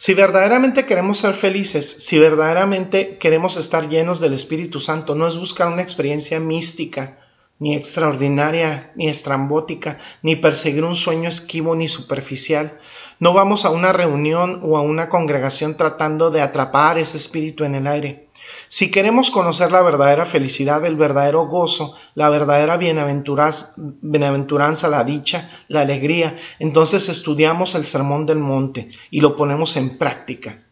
Si 0.00 0.14
verdaderamente 0.14 0.86
queremos 0.86 1.18
ser 1.18 1.34
felices, 1.34 1.84
si 1.86 2.18
verdaderamente 2.18 3.18
queremos 3.18 3.58
estar 3.58 3.90
llenos 3.90 4.18
del 4.18 4.32
Espíritu 4.32 4.80
Santo, 4.80 5.14
no 5.14 5.28
es 5.28 5.36
buscar 5.36 5.68
una 5.68 5.82
experiencia 5.82 6.40
mística, 6.40 7.18
ni 7.58 7.74
extraordinaria, 7.74 8.92
ni 8.94 9.10
estrambótica, 9.10 9.98
ni 10.22 10.36
perseguir 10.36 10.84
un 10.84 10.96
sueño 10.96 11.28
esquivo 11.28 11.74
ni 11.74 11.86
superficial. 11.86 12.80
No 13.18 13.34
vamos 13.34 13.66
a 13.66 13.70
una 13.70 13.92
reunión 13.92 14.60
o 14.62 14.78
a 14.78 14.80
una 14.80 15.10
congregación 15.10 15.76
tratando 15.76 16.30
de 16.30 16.40
atrapar 16.40 16.96
ese 16.96 17.18
espíritu 17.18 17.64
en 17.64 17.74
el 17.74 17.86
aire. 17.86 18.29
Si 18.68 18.90
queremos 18.90 19.30
conocer 19.30 19.72
la 19.72 19.82
verdadera 19.82 20.24
felicidad, 20.24 20.84
el 20.84 20.96
verdadero 20.96 21.46
gozo, 21.46 21.96
la 22.14 22.30
verdadera 22.30 22.76
bienaventuranza, 22.76 24.88
la 24.88 25.04
dicha, 25.04 25.50
la 25.68 25.80
alegría, 25.80 26.36
entonces 26.58 27.08
estudiamos 27.08 27.74
el 27.74 27.84
Sermón 27.84 28.26
del 28.26 28.38
Monte 28.38 28.90
y 29.10 29.20
lo 29.20 29.36
ponemos 29.36 29.76
en 29.76 29.98
práctica. 29.98 30.62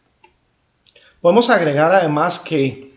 Podemos 1.21 1.49
agregar 1.49 1.93
además 1.93 2.39
que 2.39 2.93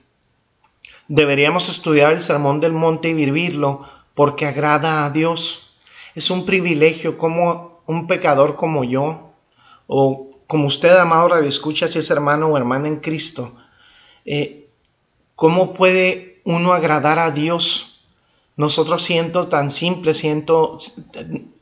deberíamos 1.09 1.69
estudiar 1.69 2.13
el 2.13 2.21
Sermón 2.21 2.61
del 2.61 2.73
Monte 2.73 3.09
y 3.09 3.15
vivirlo 3.15 3.87
porque 4.15 4.47
agrada 4.47 5.05
a 5.05 5.11
Dios. 5.11 5.75
Es 6.15 6.31
un 6.31 6.47
privilegio 6.47 7.19
como 7.19 7.73
un 7.87 8.07
pecador 8.07 8.57
como 8.57 8.85
yo, 8.85 9.33
o 9.87 10.31
como 10.47 10.67
usted, 10.67 10.97
amado 10.97 11.37
escucha 11.39 11.89
si 11.89 11.99
es 11.99 12.11
hermano 12.11 12.49
o 12.49 12.57
hermana 12.57 12.89
en 12.89 13.01
Cristo, 13.01 13.53
eh, 14.25 14.62
¿Cómo 15.35 15.75
puede 15.75 16.41
uno 16.45 16.73
agradar 16.73 17.19
a 17.19 17.31
Dios? 17.31 18.07
Nosotros 18.57 19.03
siendo 19.03 19.49
tan 19.49 19.71
simples, 19.71 20.19
siendo, 20.19 20.79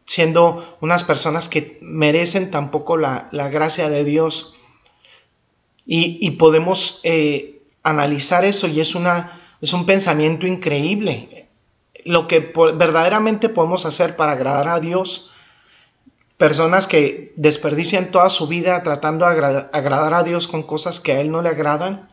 siendo 0.05 0.77
unas 0.81 1.05
personas 1.05 1.49
que 1.49 1.79
merecen 1.81 2.51
tampoco 2.51 2.97
la, 2.97 3.29
la 3.33 3.49
gracia 3.49 3.89
de 3.89 4.05
Dios. 4.05 4.55
Y, 5.87 6.31
podemos 6.33 7.01
eh, 7.03 7.63
analizar 7.83 8.45
eso 8.45 8.69
y 8.69 8.81
es, 8.81 8.95
una, 8.95 9.41
es 9.61 9.73
un 9.73 9.87
pensamiento 9.87 10.47
increíble. 10.47 11.49
Lo 12.05 12.29
que 12.29 12.53
verdaderamente 12.75 13.49
podemos 13.49 13.87
hacer 13.87 14.15
para 14.15 14.33
agradar 14.33 14.69
a 14.69 14.81
Dios 14.81 15.31
personas 16.37 16.87
que 16.87 17.35
desperdician 17.37 18.11
toda 18.11 18.29
su 18.31 18.47
vida 18.47 18.83
tratando 18.83 19.27
de 19.27 19.67
agradar 19.73 20.15
a 20.15 20.23
Dios 20.23 20.49
con 20.49 20.63
cosas 20.63 20.99
que 20.99 21.13
a 21.13 21.21
Él 21.21 21.31
no 21.31 21.43
le 21.43 21.51
agradan, 21.51 22.09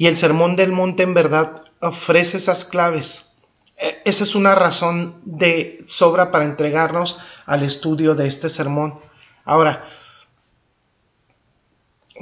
y 0.00 0.06
el 0.06 0.16
Sermón 0.16 0.56
del 0.56 0.72
Monte 0.72 1.02
en 1.02 1.12
verdad 1.12 1.62
ofrece 1.78 2.38
esas 2.38 2.64
claves. 2.64 3.42
E, 3.76 4.00
esa 4.06 4.24
es 4.24 4.34
una 4.34 4.54
razón 4.54 5.20
de 5.26 5.84
sobra 5.86 6.30
para 6.30 6.46
entregarnos 6.46 7.18
al 7.44 7.62
estudio 7.62 8.14
de 8.14 8.26
este 8.26 8.48
sermón. 8.48 8.98
Ahora, 9.44 9.84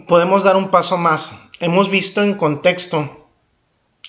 podemos 0.08 0.42
dar 0.42 0.56
un 0.56 0.72
paso 0.72 0.98
más. 0.98 1.40
Hemos 1.60 1.88
visto 1.88 2.20
en 2.20 2.34
contexto 2.34 3.28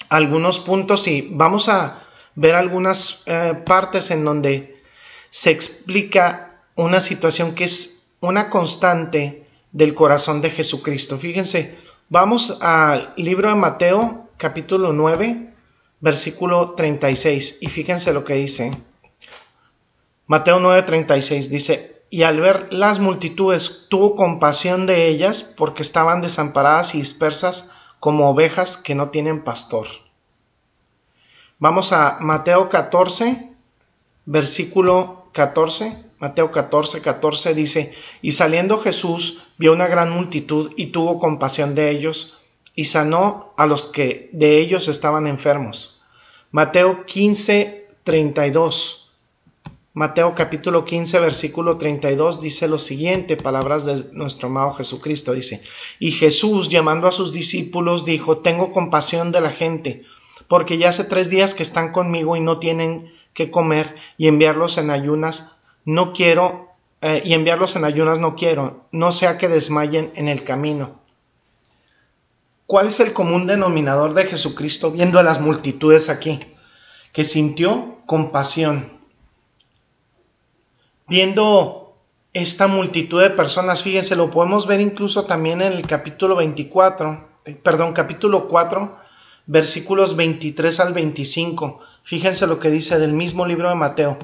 algunos 0.09 0.59
puntos 0.59 1.07
y 1.07 1.29
vamos 1.29 1.69
a 1.69 2.01
ver 2.33 2.55
algunas 2.55 3.21
eh, 3.27 3.53
partes 3.67 4.09
en 4.09 4.25
donde 4.25 4.81
se 5.29 5.51
explica 5.51 6.63
una 6.73 7.01
situación 7.01 7.53
que 7.53 7.65
es 7.65 8.09
una 8.19 8.49
constante 8.49 9.45
del 9.71 9.93
corazón 9.93 10.41
de 10.41 10.49
Jesucristo. 10.49 11.19
Fíjense, 11.19 11.77
Vamos 12.11 12.57
al 12.61 13.13
libro 13.17 13.49
de 13.49 13.55
Mateo, 13.55 14.29
capítulo 14.37 14.93
9, 14.93 15.53
versículo 15.99 16.71
36, 16.71 17.59
y 17.61 17.67
fíjense 17.67 18.13
lo 18.13 18.25
que 18.25 18.33
dice. 18.33 18.75
Mateo 20.25 20.59
9, 20.59 20.81
36 20.81 21.51
dice, 21.51 22.01
y 22.09 22.23
al 22.23 22.41
ver 22.41 22.73
las 22.73 22.97
multitudes 22.97 23.85
tuvo 23.91 24.15
compasión 24.15 24.87
de 24.87 25.07
ellas 25.07 25.53
porque 25.55 25.83
estaban 25.83 26.21
desamparadas 26.21 26.95
y 26.95 26.97
dispersas 26.97 27.75
como 27.99 28.27
ovejas 28.27 28.77
que 28.77 28.95
no 28.95 29.09
tienen 29.09 29.43
pastor. 29.43 29.85
Vamos 31.59 31.93
a 31.93 32.17
Mateo 32.21 32.69
14, 32.69 33.55
versículo 34.25 35.29
14. 35.33 36.08
Mateo 36.19 36.51
14, 36.51 37.01
14 37.01 37.53
dice, 37.53 37.93
y 38.21 38.33
saliendo 38.33 38.77
Jesús 38.77 39.43
vio 39.57 39.71
una 39.73 39.87
gran 39.87 40.11
multitud 40.11 40.73
y 40.75 40.87
tuvo 40.87 41.17
compasión 41.17 41.75
de 41.75 41.91
ellos 41.91 42.37
y 42.75 42.85
sanó 42.85 43.53
a 43.57 43.65
los 43.65 43.87
que 43.87 44.29
de 44.33 44.59
ellos 44.59 44.87
estaban 44.87 45.27
enfermos. 45.27 46.01
Mateo 46.51 47.05
15, 47.05 47.87
32. 48.03 49.11
Mateo 49.93 50.35
capítulo 50.35 50.85
15 50.85 51.19
versículo 51.19 51.77
32 51.77 52.41
dice 52.41 52.67
lo 52.67 52.79
siguiente, 52.79 53.37
palabras 53.37 53.85
de 53.85 54.13
nuestro 54.13 54.47
amado 54.47 54.71
Jesucristo, 54.71 55.33
dice, 55.33 55.61
y 55.99 56.11
Jesús 56.11 56.69
llamando 56.69 57.07
a 57.07 57.11
sus 57.11 57.33
discípulos 57.33 58.05
dijo, 58.05 58.37
tengo 58.37 58.71
compasión 58.71 59.31
de 59.31 59.41
la 59.41 59.51
gente, 59.51 60.03
porque 60.47 60.77
ya 60.77 60.89
hace 60.89 61.05
tres 61.05 61.29
días 61.29 61.53
que 61.53 61.63
están 61.63 61.91
conmigo 61.91 62.35
y 62.35 62.39
no 62.39 62.59
tienen 62.59 63.11
que 63.33 63.51
comer 63.51 63.95
y 64.17 64.27
enviarlos 64.27 64.77
en 64.77 64.89
ayunas, 64.89 65.58
no 65.85 66.13
quiero, 66.13 66.69
eh, 67.01 67.21
y 67.25 67.33
enviarlos 67.33 67.75
en 67.75 67.85
ayunas 67.85 68.19
no 68.19 68.35
quiero, 68.35 68.85
no 68.91 69.11
sea 69.11 69.37
que 69.37 69.47
desmayen 69.47 70.11
en 70.15 70.27
el 70.27 70.43
camino. 70.43 70.99
¿Cuál 72.65 72.87
es 72.87 72.99
el 72.99 73.13
común 73.13 73.47
denominador 73.47 74.13
de 74.13 74.25
Jesucristo 74.25 74.91
viendo 74.91 75.17
a 75.17 75.23
las 75.23 75.41
multitudes 75.41 76.09
aquí? 76.09 76.39
Que 77.13 77.23
sintió 77.23 77.97
compasión 78.05 78.99
viendo 81.09 81.95
esta 82.33 82.67
multitud 82.67 83.21
de 83.21 83.31
personas, 83.31 83.81
fíjense, 83.81 84.15
lo 84.15 84.29
podemos 84.29 84.67
ver 84.67 84.79
incluso 84.79 85.25
también 85.25 85.61
en 85.61 85.73
el 85.73 85.87
capítulo 85.87 86.35
24, 86.35 87.27
eh, 87.45 87.55
perdón, 87.55 87.93
capítulo 87.93 88.47
4, 88.47 88.97
versículos 89.47 90.15
23 90.15 90.79
al 90.79 90.93
25. 90.93 91.79
Fíjense 92.03 92.45
lo 92.45 92.59
que 92.59 92.69
dice 92.69 92.99
del 92.99 93.13
mismo 93.13 93.45
libro 93.47 93.69
de 93.69 93.75
Mateo. 93.75 94.17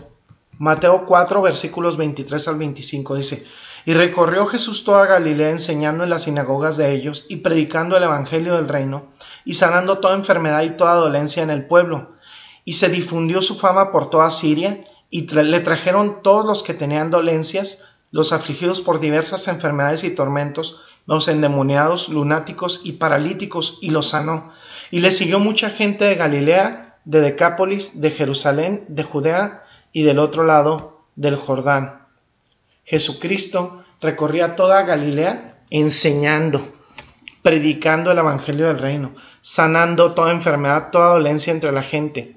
Mateo 0.58 1.06
4, 1.06 1.42
versículos 1.42 1.98
23 1.98 2.48
al 2.48 2.58
25 2.58 3.16
dice, 3.16 3.46
y 3.86 3.94
recorrió 3.94 4.48
Jesús 4.48 4.84
toda 4.84 5.06
Galilea 5.06 5.52
enseñando 5.52 6.04
en 6.04 6.10
las 6.10 6.24
sinagogas 6.24 6.76
de 6.78 6.92
ellos 6.94 7.26
y 7.30 7.38
predicando 7.38 7.96
el 7.96 8.04
Evangelio 8.04 8.56
del 8.56 8.68
reino 8.68 9.08
y 9.44 9.54
sanando 9.54 10.00
toda 10.00 10.16
enfermedad 10.16 10.64
y 10.64 10.72
toda 10.72 10.96
dolencia 10.96 11.44
en 11.44 11.52
el 11.52 11.68
pueblo. 11.68 12.16
Y 12.64 12.74
se 12.74 12.90
difundió 12.90 13.44
su 13.44 13.56
fama 13.56 13.92
por 13.92 14.10
toda 14.10 14.32
Siria 14.32 14.86
y 15.12 15.28
le 15.28 15.60
trajeron 15.60 16.24
todos 16.24 16.46
los 16.46 16.64
que 16.64 16.74
tenían 16.74 17.12
dolencias, 17.12 17.96
los 18.10 18.34
afligidos 18.34 18.82
por 18.82 19.00
diversas 19.00 19.48
enfermedades 19.48 20.04
y 20.04 20.16
tormentos, 20.16 20.82
los 21.06 21.28
endemoniados, 21.28 22.10
lunáticos 22.10 22.82
y 22.86 22.94
paralíticos, 22.94 23.78
y 23.82 23.92
los 23.92 24.08
sanó. 24.08 24.52
Y 24.90 25.02
le 25.02 25.12
siguió 25.12 25.40
mucha 25.40 25.70
gente 25.70 26.06
de 26.06 26.16
Galilea, 26.16 26.98
de 27.06 27.22
Decápolis, 27.22 28.02
de 28.02 28.10
Jerusalén, 28.10 28.86
de 28.88 29.04
Judea 29.04 29.65
y 29.96 30.04
del 30.04 30.20
otro 30.20 30.44
lado 30.44 31.06
del 31.16 31.38
Jordán. 31.38 32.06
Jesucristo 32.84 33.86
recorría 34.02 34.58
toda 34.58 34.84
Galilea 34.84 35.64
enseñando, 35.70 36.60
predicando 37.42 38.12
el 38.12 38.18
Evangelio 38.18 38.68
del 38.68 38.80
Reino, 38.80 39.16
sanando 39.40 40.14
toda 40.14 40.34
enfermedad, 40.34 40.90
toda 40.92 41.14
dolencia 41.14 41.54
entre 41.54 41.72
la 41.72 41.82
gente. 41.82 42.36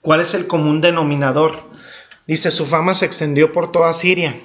¿Cuál 0.00 0.22
es 0.22 0.32
el 0.32 0.46
común 0.46 0.80
denominador? 0.80 1.68
Dice, 2.26 2.50
su 2.50 2.64
fama 2.64 2.94
se 2.94 3.04
extendió 3.04 3.52
por 3.52 3.70
toda 3.70 3.92
Siria, 3.92 4.40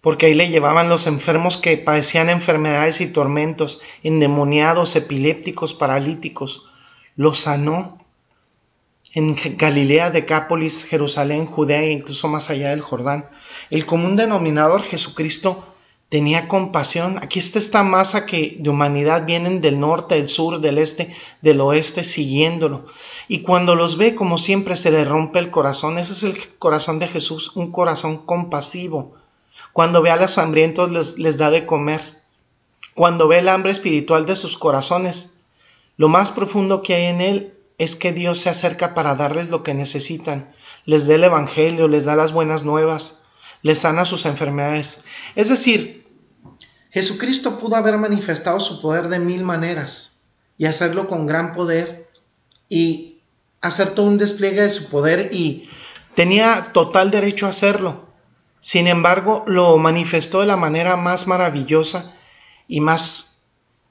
porque 0.00 0.24
ahí 0.24 0.34
le 0.34 0.48
llevaban 0.48 0.88
los 0.88 1.06
enfermos 1.06 1.58
que 1.58 1.76
padecían 1.76 2.30
enfermedades 2.30 3.02
y 3.02 3.12
tormentos, 3.12 3.82
endemoniados, 4.02 4.96
epilépticos, 4.96 5.74
paralíticos. 5.74 6.70
Los 7.16 7.36
sanó 7.36 7.99
en 9.12 9.36
Galilea, 9.56 10.10
Decápolis, 10.10 10.84
Jerusalén, 10.84 11.46
Judea 11.46 11.82
e 11.82 11.90
incluso 11.90 12.28
más 12.28 12.50
allá 12.50 12.70
del 12.70 12.80
Jordán. 12.80 13.28
El 13.70 13.84
común 13.86 14.16
denominador, 14.16 14.82
Jesucristo, 14.82 15.64
tenía 16.08 16.48
compasión. 16.48 17.18
Aquí 17.18 17.38
está 17.38 17.58
esta 17.58 17.82
masa 17.82 18.26
que 18.26 18.56
de 18.58 18.70
humanidad 18.70 19.26
vienen 19.26 19.60
del 19.60 19.80
norte, 19.80 20.14
del 20.14 20.28
sur, 20.28 20.60
del 20.60 20.78
este, 20.78 21.14
del 21.40 21.60
oeste, 21.60 22.04
siguiéndolo. 22.04 22.84
Y 23.26 23.40
cuando 23.40 23.74
los 23.74 23.96
ve, 23.96 24.14
como 24.14 24.38
siempre, 24.38 24.76
se 24.76 24.90
le 24.90 25.04
rompe 25.04 25.40
el 25.40 25.50
corazón. 25.50 25.98
Ese 25.98 26.12
es 26.12 26.22
el 26.22 26.38
corazón 26.58 26.98
de 27.00 27.08
Jesús, 27.08 27.56
un 27.56 27.72
corazón 27.72 28.26
compasivo. 28.26 29.16
Cuando 29.72 30.02
ve 30.02 30.10
a 30.10 30.16
los 30.16 30.38
hambrientos, 30.38 30.90
les, 30.90 31.18
les 31.18 31.38
da 31.38 31.50
de 31.50 31.66
comer. 31.66 32.02
Cuando 32.94 33.28
ve 33.28 33.38
el 33.38 33.48
hambre 33.48 33.72
espiritual 33.72 34.26
de 34.26 34.36
sus 34.36 34.56
corazones, 34.56 35.44
lo 35.96 36.08
más 36.08 36.30
profundo 36.30 36.82
que 36.82 36.94
hay 36.94 37.04
en 37.06 37.20
él 37.20 37.54
es 37.80 37.96
que 37.96 38.12
Dios 38.12 38.38
se 38.38 38.50
acerca 38.50 38.92
para 38.92 39.14
darles 39.14 39.48
lo 39.48 39.62
que 39.62 39.72
necesitan. 39.72 40.54
Les 40.84 41.08
da 41.08 41.14
el 41.14 41.24
Evangelio, 41.24 41.88
les 41.88 42.04
da 42.04 42.14
las 42.14 42.30
buenas 42.30 42.62
nuevas, 42.62 43.22
les 43.62 43.78
sana 43.78 44.04
sus 44.04 44.26
enfermedades. 44.26 45.06
Es 45.34 45.48
decir, 45.48 46.06
Jesucristo 46.90 47.58
pudo 47.58 47.76
haber 47.76 47.96
manifestado 47.96 48.60
su 48.60 48.82
poder 48.82 49.08
de 49.08 49.18
mil 49.18 49.44
maneras 49.44 50.26
y 50.58 50.66
hacerlo 50.66 51.08
con 51.08 51.26
gran 51.26 51.54
poder 51.54 52.10
y 52.68 53.22
hacer 53.62 53.94
todo 53.94 54.04
un 54.04 54.18
despliegue 54.18 54.60
de 54.60 54.68
su 54.68 54.90
poder 54.90 55.30
y 55.32 55.70
tenía 56.14 56.72
total 56.74 57.10
derecho 57.10 57.46
a 57.46 57.50
hacerlo. 57.50 58.10
Sin 58.60 58.88
embargo, 58.88 59.42
lo 59.46 59.78
manifestó 59.78 60.40
de 60.40 60.46
la 60.46 60.58
manera 60.58 60.96
más 60.96 61.26
maravillosa 61.26 62.14
y 62.68 62.82
más 62.82 63.46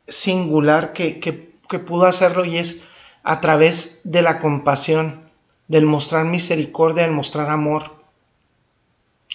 singular 0.07 0.93
que, 0.93 1.19
que 1.19 1.79
pudo 1.79 2.05
hacerlo 2.05 2.45
y 2.45 2.57
es 2.59 2.87
a 3.23 3.41
través 3.41 4.01
de 4.03 4.21
la 4.21 4.39
compasión, 4.39 5.29
del 5.67 5.85
mostrar 5.85 6.25
misericordia, 6.25 7.03
del 7.03 7.11
mostrar 7.11 7.49
amor. 7.49 7.95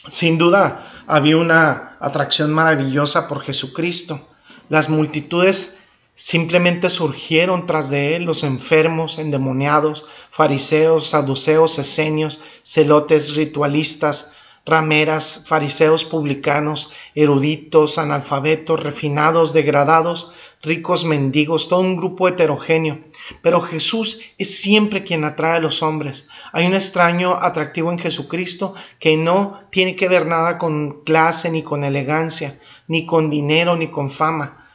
Sin 0.08 0.36
duda, 0.36 1.04
había 1.06 1.36
una 1.36 1.96
atracción 2.00 2.52
maravillosa 2.52 3.28
por 3.28 3.40
Jesucristo. 3.40 4.20
Las 4.68 4.88
multitudes 4.88 5.84
simplemente 6.14 6.90
surgieron 6.90 7.66
tras 7.66 7.90
de 7.90 8.16
él, 8.16 8.24
los 8.24 8.44
enfermos, 8.44 9.18
endemoniados, 9.18 10.04
fariseos, 10.30 11.08
saduceos, 11.08 11.78
esenios, 11.78 12.42
celotes, 12.62 13.34
ritualistas, 13.34 14.32
rameras, 14.66 15.44
fariseos 15.46 16.04
publicanos, 16.04 16.92
eruditos, 17.14 17.98
analfabetos, 17.98 18.80
refinados, 18.80 19.52
degradados, 19.52 20.32
ricos, 20.64 21.04
mendigos, 21.04 21.68
todo 21.68 21.80
un 21.80 21.96
grupo 21.96 22.28
heterogéneo. 22.28 22.98
Pero 23.42 23.60
Jesús 23.60 24.20
es 24.38 24.60
siempre 24.60 25.04
quien 25.04 25.24
atrae 25.24 25.56
a 25.56 25.60
los 25.60 25.82
hombres. 25.82 26.28
Hay 26.52 26.66
un 26.66 26.74
extraño 26.74 27.34
atractivo 27.40 27.92
en 27.92 27.98
Jesucristo 27.98 28.74
que 28.98 29.16
no 29.16 29.60
tiene 29.70 29.96
que 29.96 30.08
ver 30.08 30.26
nada 30.26 30.58
con 30.58 31.02
clase, 31.04 31.50
ni 31.50 31.62
con 31.62 31.84
elegancia, 31.84 32.58
ni 32.88 33.06
con 33.06 33.30
dinero, 33.30 33.76
ni 33.76 33.88
con 33.88 34.10
fama. 34.10 34.66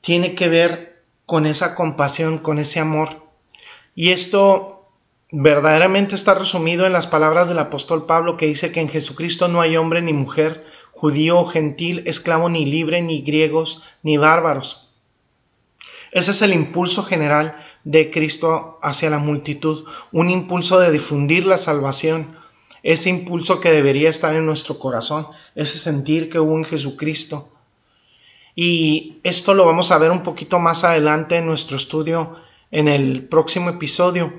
Tiene 0.00 0.34
que 0.34 0.48
ver 0.48 1.02
con 1.26 1.46
esa 1.46 1.74
compasión, 1.74 2.38
con 2.38 2.58
ese 2.58 2.80
amor. 2.80 3.22
Y 3.94 4.10
esto 4.10 4.72
verdaderamente 5.30 6.14
está 6.14 6.34
resumido 6.34 6.84
en 6.84 6.92
las 6.92 7.06
palabras 7.06 7.48
del 7.48 7.58
apóstol 7.58 8.04
Pablo 8.04 8.36
que 8.36 8.46
dice 8.46 8.70
que 8.70 8.80
en 8.80 8.90
Jesucristo 8.90 9.48
no 9.48 9.62
hay 9.62 9.78
hombre 9.78 10.02
ni 10.02 10.12
mujer, 10.12 10.66
judío 11.02 11.40
o 11.40 11.46
gentil, 11.46 12.04
esclavo 12.06 12.48
ni 12.48 12.64
libre, 12.64 13.02
ni 13.02 13.22
griegos, 13.22 13.82
ni 14.04 14.18
bárbaros. 14.18 14.88
Ese 16.12 16.30
es 16.30 16.42
el 16.42 16.52
impulso 16.52 17.02
general 17.02 17.58
de 17.82 18.08
Cristo 18.12 18.78
hacia 18.84 19.10
la 19.10 19.18
multitud, 19.18 19.84
un 20.12 20.30
impulso 20.30 20.78
de 20.78 20.92
difundir 20.92 21.44
la 21.44 21.56
salvación, 21.56 22.28
ese 22.84 23.10
impulso 23.10 23.58
que 23.58 23.72
debería 23.72 24.10
estar 24.10 24.36
en 24.36 24.46
nuestro 24.46 24.78
corazón, 24.78 25.26
ese 25.56 25.76
sentir 25.76 26.30
que 26.30 26.38
hubo 26.38 26.56
en 26.56 26.64
Jesucristo. 26.64 27.48
Y 28.54 29.18
esto 29.24 29.54
lo 29.54 29.66
vamos 29.66 29.90
a 29.90 29.98
ver 29.98 30.12
un 30.12 30.22
poquito 30.22 30.60
más 30.60 30.84
adelante 30.84 31.38
en 31.38 31.46
nuestro 31.46 31.78
estudio 31.78 32.36
en 32.70 32.86
el 32.86 33.24
próximo 33.24 33.70
episodio, 33.70 34.32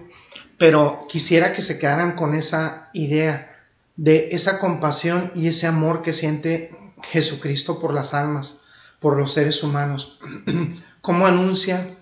pero 0.57 1.07
quisiera 1.09 1.51
que 1.51 1.61
se 1.61 1.77
quedaran 1.77 2.15
con 2.15 2.33
esa 2.33 2.89
idea 2.93 3.52
de 3.95 4.29
esa 4.31 4.59
compasión 4.59 5.31
y 5.35 5.47
ese 5.47 5.67
amor 5.67 6.01
que 6.01 6.13
siente 6.13 6.75
Jesucristo 7.03 7.79
por 7.79 7.93
las 7.93 8.13
almas, 8.13 8.63
por 8.99 9.17
los 9.17 9.33
seres 9.33 9.63
humanos. 9.63 10.19
¿Cómo 11.01 11.27
anuncia, 11.27 11.97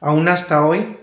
aún 0.00 0.28
hasta 0.28 0.64
hoy, 0.64 0.96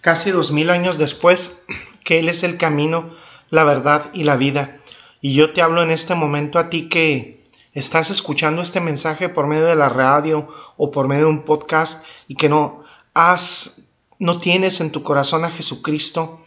casi 0.00 0.30
dos 0.30 0.50
mil 0.50 0.70
años 0.70 0.98
después, 0.98 1.62
que 2.04 2.18
Él 2.18 2.28
es 2.28 2.42
el 2.42 2.56
camino, 2.56 3.10
la 3.50 3.64
verdad 3.64 4.10
y 4.12 4.24
la 4.24 4.36
vida? 4.36 4.76
Y 5.20 5.34
yo 5.34 5.52
te 5.52 5.62
hablo 5.62 5.82
en 5.82 5.90
este 5.90 6.14
momento 6.14 6.58
a 6.58 6.70
ti 6.70 6.88
que 6.88 7.42
estás 7.72 8.10
escuchando 8.10 8.62
este 8.62 8.80
mensaje 8.80 9.28
por 9.28 9.46
medio 9.46 9.66
de 9.66 9.76
la 9.76 9.88
radio 9.88 10.48
o 10.76 10.90
por 10.90 11.06
medio 11.06 11.24
de 11.24 11.30
un 11.30 11.44
podcast 11.44 12.04
y 12.26 12.36
que 12.36 12.48
no 12.48 12.84
has, 13.14 13.92
no 14.18 14.38
tienes 14.38 14.80
en 14.80 14.90
tu 14.90 15.02
corazón 15.02 15.44
a 15.44 15.50
Jesucristo 15.50 16.40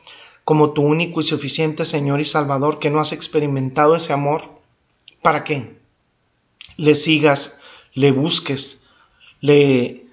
como 0.44 0.74
tu 0.74 0.82
único 0.82 1.20
y 1.20 1.24
suficiente 1.24 1.86
Señor 1.86 2.20
y 2.20 2.26
Salvador, 2.26 2.80
que 2.80 2.90
no 2.90 3.00
has 3.00 3.12
experimentado 3.12 3.96
ese 3.96 4.14
amor, 4.14 4.44
para 5.22 5.44
que 5.44 5.78
le 6.78 6.96
sigas, 6.96 7.62
le 7.94 8.12
busques, 8.12 8.88
le 9.40 10.06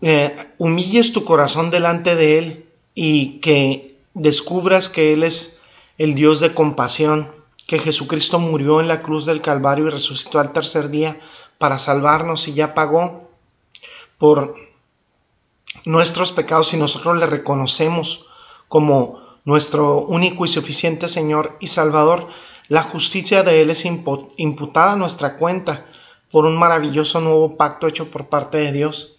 eh, 0.00 0.52
humilles 0.58 1.12
tu 1.12 1.24
corazón 1.24 1.70
delante 1.70 2.14
de 2.14 2.38
Él 2.38 2.66
y 2.94 3.40
que 3.40 3.96
descubras 4.14 4.88
que 4.88 5.12
Él 5.12 5.24
es 5.24 5.62
el 5.98 6.14
Dios 6.14 6.40
de 6.40 6.54
compasión, 6.54 7.30
que 7.66 7.78
Jesucristo 7.78 8.38
murió 8.38 8.80
en 8.80 8.88
la 8.88 9.02
cruz 9.02 9.26
del 9.26 9.40
Calvario 9.40 9.86
y 9.86 9.90
resucitó 9.90 10.38
al 10.38 10.52
tercer 10.52 10.90
día 10.90 11.18
para 11.58 11.78
salvarnos 11.78 12.46
y 12.48 12.54
ya 12.54 12.74
pagó 12.74 13.28
por 14.18 14.56
nuestros 15.84 16.32
pecados 16.32 16.72
y 16.74 16.76
nosotros 16.76 17.16
le 17.18 17.26
reconocemos 17.26 18.26
como 18.68 19.22
nuestro 19.44 20.00
único 20.00 20.44
y 20.44 20.48
suficiente 20.48 21.08
Señor 21.08 21.56
y 21.60 21.66
Salvador, 21.66 22.28
la 22.68 22.82
justicia 22.82 23.42
de 23.42 23.60
Él 23.60 23.70
es 23.70 23.84
imputada 23.84 24.92
a 24.92 24.96
nuestra 24.96 25.36
cuenta 25.36 25.84
por 26.30 26.46
un 26.46 26.56
maravilloso 26.56 27.20
nuevo 27.20 27.56
pacto 27.56 27.86
hecho 27.86 28.10
por 28.10 28.28
parte 28.28 28.58
de 28.58 28.72
Dios. 28.72 29.16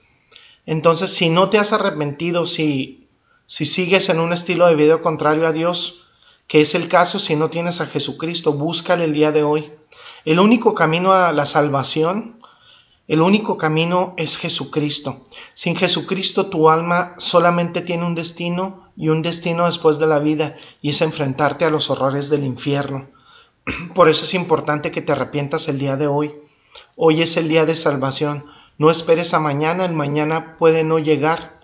Entonces, 0.66 1.14
si 1.14 1.30
no 1.30 1.50
te 1.50 1.60
has 1.60 1.74
arrepentido, 1.74 2.46
si, 2.48 3.08
si 3.46 3.66
sigues 3.66 4.10
en 4.10 4.20
un 4.20 4.34
estilo 4.34 4.66
de 4.66 4.76
vida 4.76 5.00
contrario 5.00 5.48
a 5.48 5.52
Dios, 5.52 6.08
que 6.48 6.62
es 6.62 6.74
el 6.74 6.88
caso 6.88 7.20
si 7.20 7.36
no 7.36 7.50
tienes 7.50 7.82
a 7.82 7.86
Jesucristo, 7.86 8.54
búscale 8.54 9.06
el 9.06 9.14
día 9.14 9.32
de 9.32 9.44
hoy. 9.44 9.72
El 10.26 10.40
único 10.40 10.74
camino 10.74 11.14
a 11.14 11.32
la 11.32 11.46
salvación, 11.46 12.40
el 13.08 13.22
único 13.22 13.58
camino 13.58 14.16
es 14.18 14.38
Jesucristo. 14.38 15.18
Sin 15.54 15.76
Jesucristo 15.76 16.48
tu 16.48 16.70
alma 16.70 17.14
solamente 17.18 17.82
tiene 17.82 18.06
un 18.06 18.16
destino 18.16 18.90
y 18.98 19.10
un 19.10 19.22
destino 19.22 19.68
después 19.68 20.00
de 20.00 20.08
la 20.08 20.20
vida, 20.20 20.56
y 20.82 20.90
es 20.90 21.02
enfrentarte 21.02 21.66
a 21.66 21.70
los 21.70 21.92
horrores 21.92 22.30
del 22.30 22.44
infierno. 22.44 23.08
Por 23.94 24.10
eso 24.10 24.24
es 24.24 24.34
importante 24.34 24.90
que 24.90 25.04
te 25.04 25.12
arrepientas 25.12 25.68
el 25.68 25.78
día 25.78 25.98
de 25.98 26.08
hoy. 26.08 26.34
Hoy 26.96 27.22
es 27.22 27.38
el 27.38 27.48
día 27.48 27.66
de 27.66 27.76
salvación. 27.76 28.46
No 28.80 28.90
esperes 28.90 29.34
a 29.34 29.40
mañana, 29.40 29.86
el 29.86 29.94
mañana 29.94 30.56
puede 30.58 30.84
no 30.84 30.98
llegar. 30.98 31.60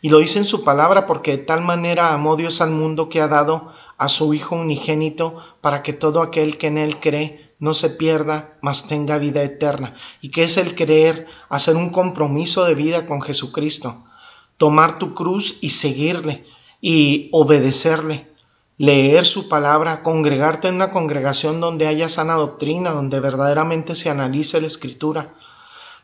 Y 0.00 0.10
lo 0.10 0.18
dice 0.18 0.38
en 0.38 0.44
su 0.44 0.62
palabra 0.62 1.06
porque 1.06 1.32
de 1.32 1.38
tal 1.38 1.62
manera 1.62 2.14
amó 2.14 2.36
Dios 2.36 2.60
al 2.60 2.70
mundo 2.70 3.08
que 3.08 3.20
ha 3.20 3.28
dado 3.28 3.72
a 3.98 4.08
su 4.08 4.34
Hijo 4.34 4.56
unigénito 4.56 5.42
para 5.60 5.82
que 5.82 5.92
todo 5.92 6.22
aquel 6.22 6.58
que 6.58 6.66
en 6.66 6.78
él 6.78 6.98
cree 7.00 7.38
no 7.58 7.74
se 7.74 7.90
pierda, 7.90 8.56
mas 8.60 8.86
tenga 8.86 9.18
vida 9.18 9.42
eterna. 9.42 9.94
¿Y 10.20 10.30
qué 10.30 10.44
es 10.44 10.56
el 10.56 10.74
creer? 10.74 11.26
Hacer 11.48 11.76
un 11.76 11.90
compromiso 11.90 12.64
de 12.64 12.74
vida 12.74 13.06
con 13.06 13.22
Jesucristo, 13.22 14.04
tomar 14.56 14.98
tu 14.98 15.14
cruz 15.14 15.58
y 15.60 15.70
seguirle 15.70 16.44
y 16.80 17.28
obedecerle 17.32 18.26
leer 18.78 19.24
su 19.24 19.48
palabra, 19.48 20.02
congregarte 20.02 20.68
en 20.68 20.74
una 20.74 20.90
congregación 20.90 21.60
donde 21.60 21.86
haya 21.86 22.08
sana 22.08 22.34
doctrina, 22.34 22.90
donde 22.90 23.20
verdaderamente 23.20 23.94
se 23.94 24.10
analice 24.10 24.60
la 24.60 24.66
escritura. 24.66 25.34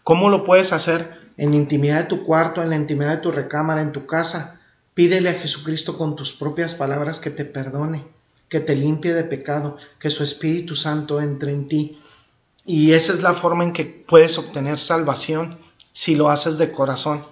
¿Cómo 0.02 0.31
lo 0.31 0.44
puedes 0.44 0.72
hacer? 0.72 1.20
En 1.37 1.50
la 1.50 1.57
intimidad 1.57 2.00
de 2.00 2.05
tu 2.05 2.24
cuarto, 2.24 2.62
en 2.62 2.70
la 2.70 2.76
intimidad 2.76 3.11
de 3.12 3.22
tu 3.22 3.31
recámara, 3.31 3.83
en 3.83 3.92
tu 3.92 4.07
casa. 4.07 4.62
Pídele 4.94 5.31
a 5.31 5.35
Jesucristo 5.35 5.96
con 5.96 6.16
tus 6.16 6.33
propias 6.33 6.74
palabras 6.74 7.18
que 7.18 7.31
te 7.31 7.44
perdone, 7.44 8.05
que 8.48 8.61
te 8.61 8.76
limpie 8.76 9.14
de 9.14 9.24
pecado, 9.24 9.78
que 9.98 10.11
su 10.11 10.22
Espíritu 10.22 10.74
Santo 10.74 11.20
entre 11.20 11.52
en 11.52 11.68
ti. 11.68 11.98
Y 12.66 12.92
esa 12.92 13.12
es 13.12 13.22
la 13.22 13.33
forma 13.33 13.64
en 13.64 13.72
que 13.72 13.85
puedes 13.85 14.37
obtener 14.38 14.78
salvación 14.78 15.59
si 15.92 16.14
lo 16.14 16.28
haces 16.28 16.59
de 16.59 16.72
corazón. 16.72 17.24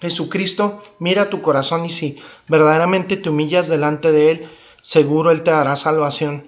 Jesucristo 0.00 0.82
mira 0.98 1.30
tu 1.30 1.42
corazón 1.42 1.84
y 1.84 1.90
si 1.90 2.20
verdaderamente 2.48 3.16
te 3.16 3.30
humillas 3.30 3.68
delante 3.68 4.12
de 4.12 4.30
Él, 4.30 4.48
seguro 4.80 5.30
Él 5.30 5.42
te 5.42 5.50
dará 5.50 5.76
salvación. 5.76 6.46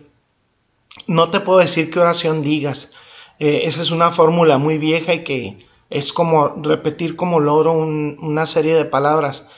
No 1.07 1.31
te 1.31 1.41
puedo 1.41 1.59
decir 1.59 1.91
qué 1.91 1.99
oración 1.99 2.43
digas. 2.43 2.95
Eh, 3.39 3.63
esa 3.65 3.83
es 3.83 3.91
una 3.91 4.13
fórmula 4.13 4.59
muy 4.59 4.79
vieja 4.79 5.15
y 5.15 5.25
que 5.25 5.67
es 5.91 6.13
como 6.13 6.49
repetir 6.63 7.17
como 7.17 7.41
loro 7.41 7.73
una 7.73 8.47
serie 8.47 8.75
de 8.75 8.85
palabras. 8.85 9.51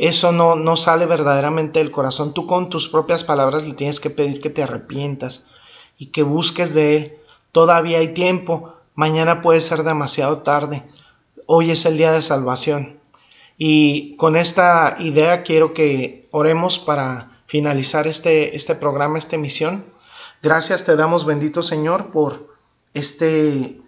Eso 0.00 0.32
no, 0.32 0.56
no 0.56 0.76
sale 0.76 1.04
verdaderamente 1.04 1.78
del 1.78 1.90
corazón. 1.90 2.32
Tú 2.32 2.46
con 2.46 2.70
tus 2.70 2.88
propias 2.88 3.22
palabras 3.22 3.68
le 3.68 3.74
tienes 3.74 4.00
que 4.00 4.08
pedir 4.08 4.40
que 4.40 4.48
te 4.48 4.62
arrepientas 4.62 5.48
y 5.98 6.06
que 6.06 6.22
busques 6.22 6.72
de 6.72 6.96
Él. 6.96 7.18
Todavía 7.52 7.98
hay 7.98 8.14
tiempo. 8.14 8.76
Mañana 8.94 9.42
puede 9.42 9.60
ser 9.60 9.82
demasiado 9.82 10.38
tarde. 10.38 10.84
Hoy 11.44 11.70
es 11.70 11.84
el 11.84 11.98
día 11.98 12.12
de 12.12 12.22
salvación. 12.22 12.98
Y 13.58 14.16
con 14.16 14.36
esta 14.36 14.96
idea 15.00 15.42
quiero 15.42 15.74
que 15.74 16.26
oremos 16.30 16.78
para 16.78 17.42
finalizar 17.44 18.06
este, 18.06 18.56
este 18.56 18.76
programa, 18.76 19.18
esta 19.18 19.36
emisión. 19.36 19.84
Gracias 20.42 20.86
te 20.86 20.96
damos, 20.96 21.26
bendito 21.26 21.62
Señor, 21.62 22.10
por 22.10 22.56
este 22.94 23.82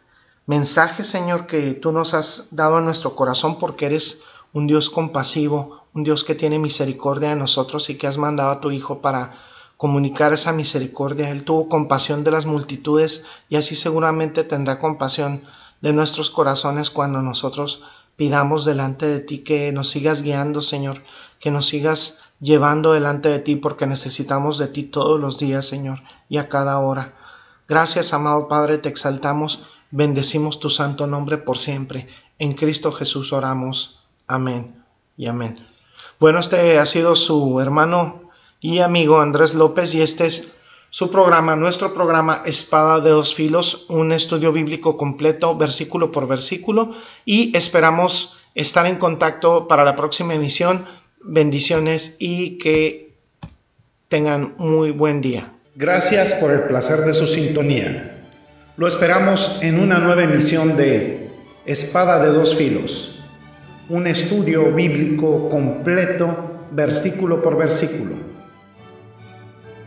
mensaje, 0.44 1.04
Señor, 1.04 1.46
que 1.46 1.72
tú 1.72 1.90
nos 1.90 2.12
has 2.12 2.54
dado 2.54 2.76
a 2.76 2.80
nuestro 2.82 3.16
corazón, 3.16 3.58
porque 3.58 3.86
eres 3.86 4.24
un 4.52 4.66
Dios 4.66 4.90
compasivo, 4.90 5.86
un 5.94 6.04
Dios 6.04 6.24
que 6.24 6.34
tiene 6.34 6.58
misericordia 6.58 7.30
de 7.30 7.36
nosotros 7.36 7.90
y 7.90 7.96
que 7.96 8.06
has 8.06 8.18
mandado 8.18 8.50
a 8.50 8.60
tu 8.60 8.70
Hijo 8.70 9.00
para 9.00 9.34
comunicar 9.76 10.32
esa 10.32 10.52
misericordia. 10.52 11.30
Él 11.30 11.44
tuvo 11.44 11.68
compasión 11.68 12.22
de 12.24 12.30
las 12.30 12.46
multitudes 12.46 13.26
y 13.48 13.56
así 13.56 13.74
seguramente 13.74 14.44
tendrá 14.44 14.78
compasión 14.78 15.42
de 15.80 15.92
nuestros 15.92 16.30
corazones 16.30 16.90
cuando 16.90 17.22
nosotros 17.22 17.82
pidamos 18.16 18.64
delante 18.64 19.06
de 19.06 19.20
ti 19.20 19.38
que 19.38 19.72
nos 19.72 19.88
sigas 19.88 20.22
guiando, 20.22 20.62
Señor, 20.62 21.02
que 21.40 21.50
nos 21.50 21.66
sigas 21.66 22.20
llevando 22.40 22.92
delante 22.92 23.28
de 23.28 23.38
ti 23.38 23.56
porque 23.56 23.86
necesitamos 23.86 24.58
de 24.58 24.68
ti 24.68 24.84
todos 24.84 25.18
los 25.18 25.38
días, 25.38 25.66
Señor, 25.66 26.02
y 26.28 26.36
a 26.36 26.48
cada 26.48 26.78
hora. 26.78 27.14
Gracias, 27.68 28.12
amado 28.12 28.48
Padre, 28.48 28.78
te 28.78 28.88
exaltamos, 28.88 29.64
bendecimos 29.90 30.60
tu 30.60 30.70
santo 30.70 31.06
nombre 31.06 31.38
por 31.38 31.58
siempre. 31.58 32.06
En 32.38 32.52
Cristo 32.52 32.92
Jesús 32.92 33.32
oramos. 33.32 34.01
Amén 34.32 34.74
y 35.18 35.26
amén. 35.26 35.58
Bueno, 36.18 36.40
este 36.40 36.78
ha 36.78 36.86
sido 36.86 37.16
su 37.16 37.60
hermano 37.60 38.30
y 38.60 38.78
amigo 38.78 39.20
Andrés 39.20 39.54
López 39.54 39.94
y 39.94 40.00
este 40.00 40.24
es 40.24 40.54
su 40.88 41.10
programa, 41.10 41.54
nuestro 41.54 41.92
programa 41.92 42.42
Espada 42.46 43.00
de 43.00 43.10
dos 43.10 43.34
filos, 43.34 43.84
un 43.90 44.10
estudio 44.10 44.50
bíblico 44.50 44.96
completo, 44.96 45.54
versículo 45.56 46.10
por 46.10 46.26
versículo, 46.26 46.94
y 47.26 47.54
esperamos 47.54 48.38
estar 48.54 48.86
en 48.86 48.96
contacto 48.96 49.68
para 49.68 49.84
la 49.84 49.96
próxima 49.96 50.32
emisión 50.32 50.86
bendiciones 51.22 52.16
y 52.18 52.56
que 52.56 53.12
tengan 54.08 54.54
muy 54.56 54.92
buen 54.92 55.20
día. 55.20 55.52
Gracias 55.74 56.32
por 56.34 56.52
el 56.52 56.62
placer 56.62 57.00
de 57.00 57.12
su 57.12 57.26
sintonía. 57.26 58.28
Lo 58.78 58.86
esperamos 58.86 59.58
en 59.60 59.78
una 59.78 59.98
nueva 59.98 60.22
emisión 60.22 60.76
de 60.76 61.30
Espada 61.66 62.18
de 62.20 62.28
dos 62.28 62.56
filos, 62.56 63.11
un 63.92 64.06
estudio 64.06 64.72
bíblico 64.72 65.50
completo, 65.50 66.34
versículo 66.70 67.42
por 67.42 67.58
versículo. 67.58 68.14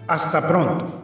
Hasta 0.08 0.48
pronto. 0.48 0.95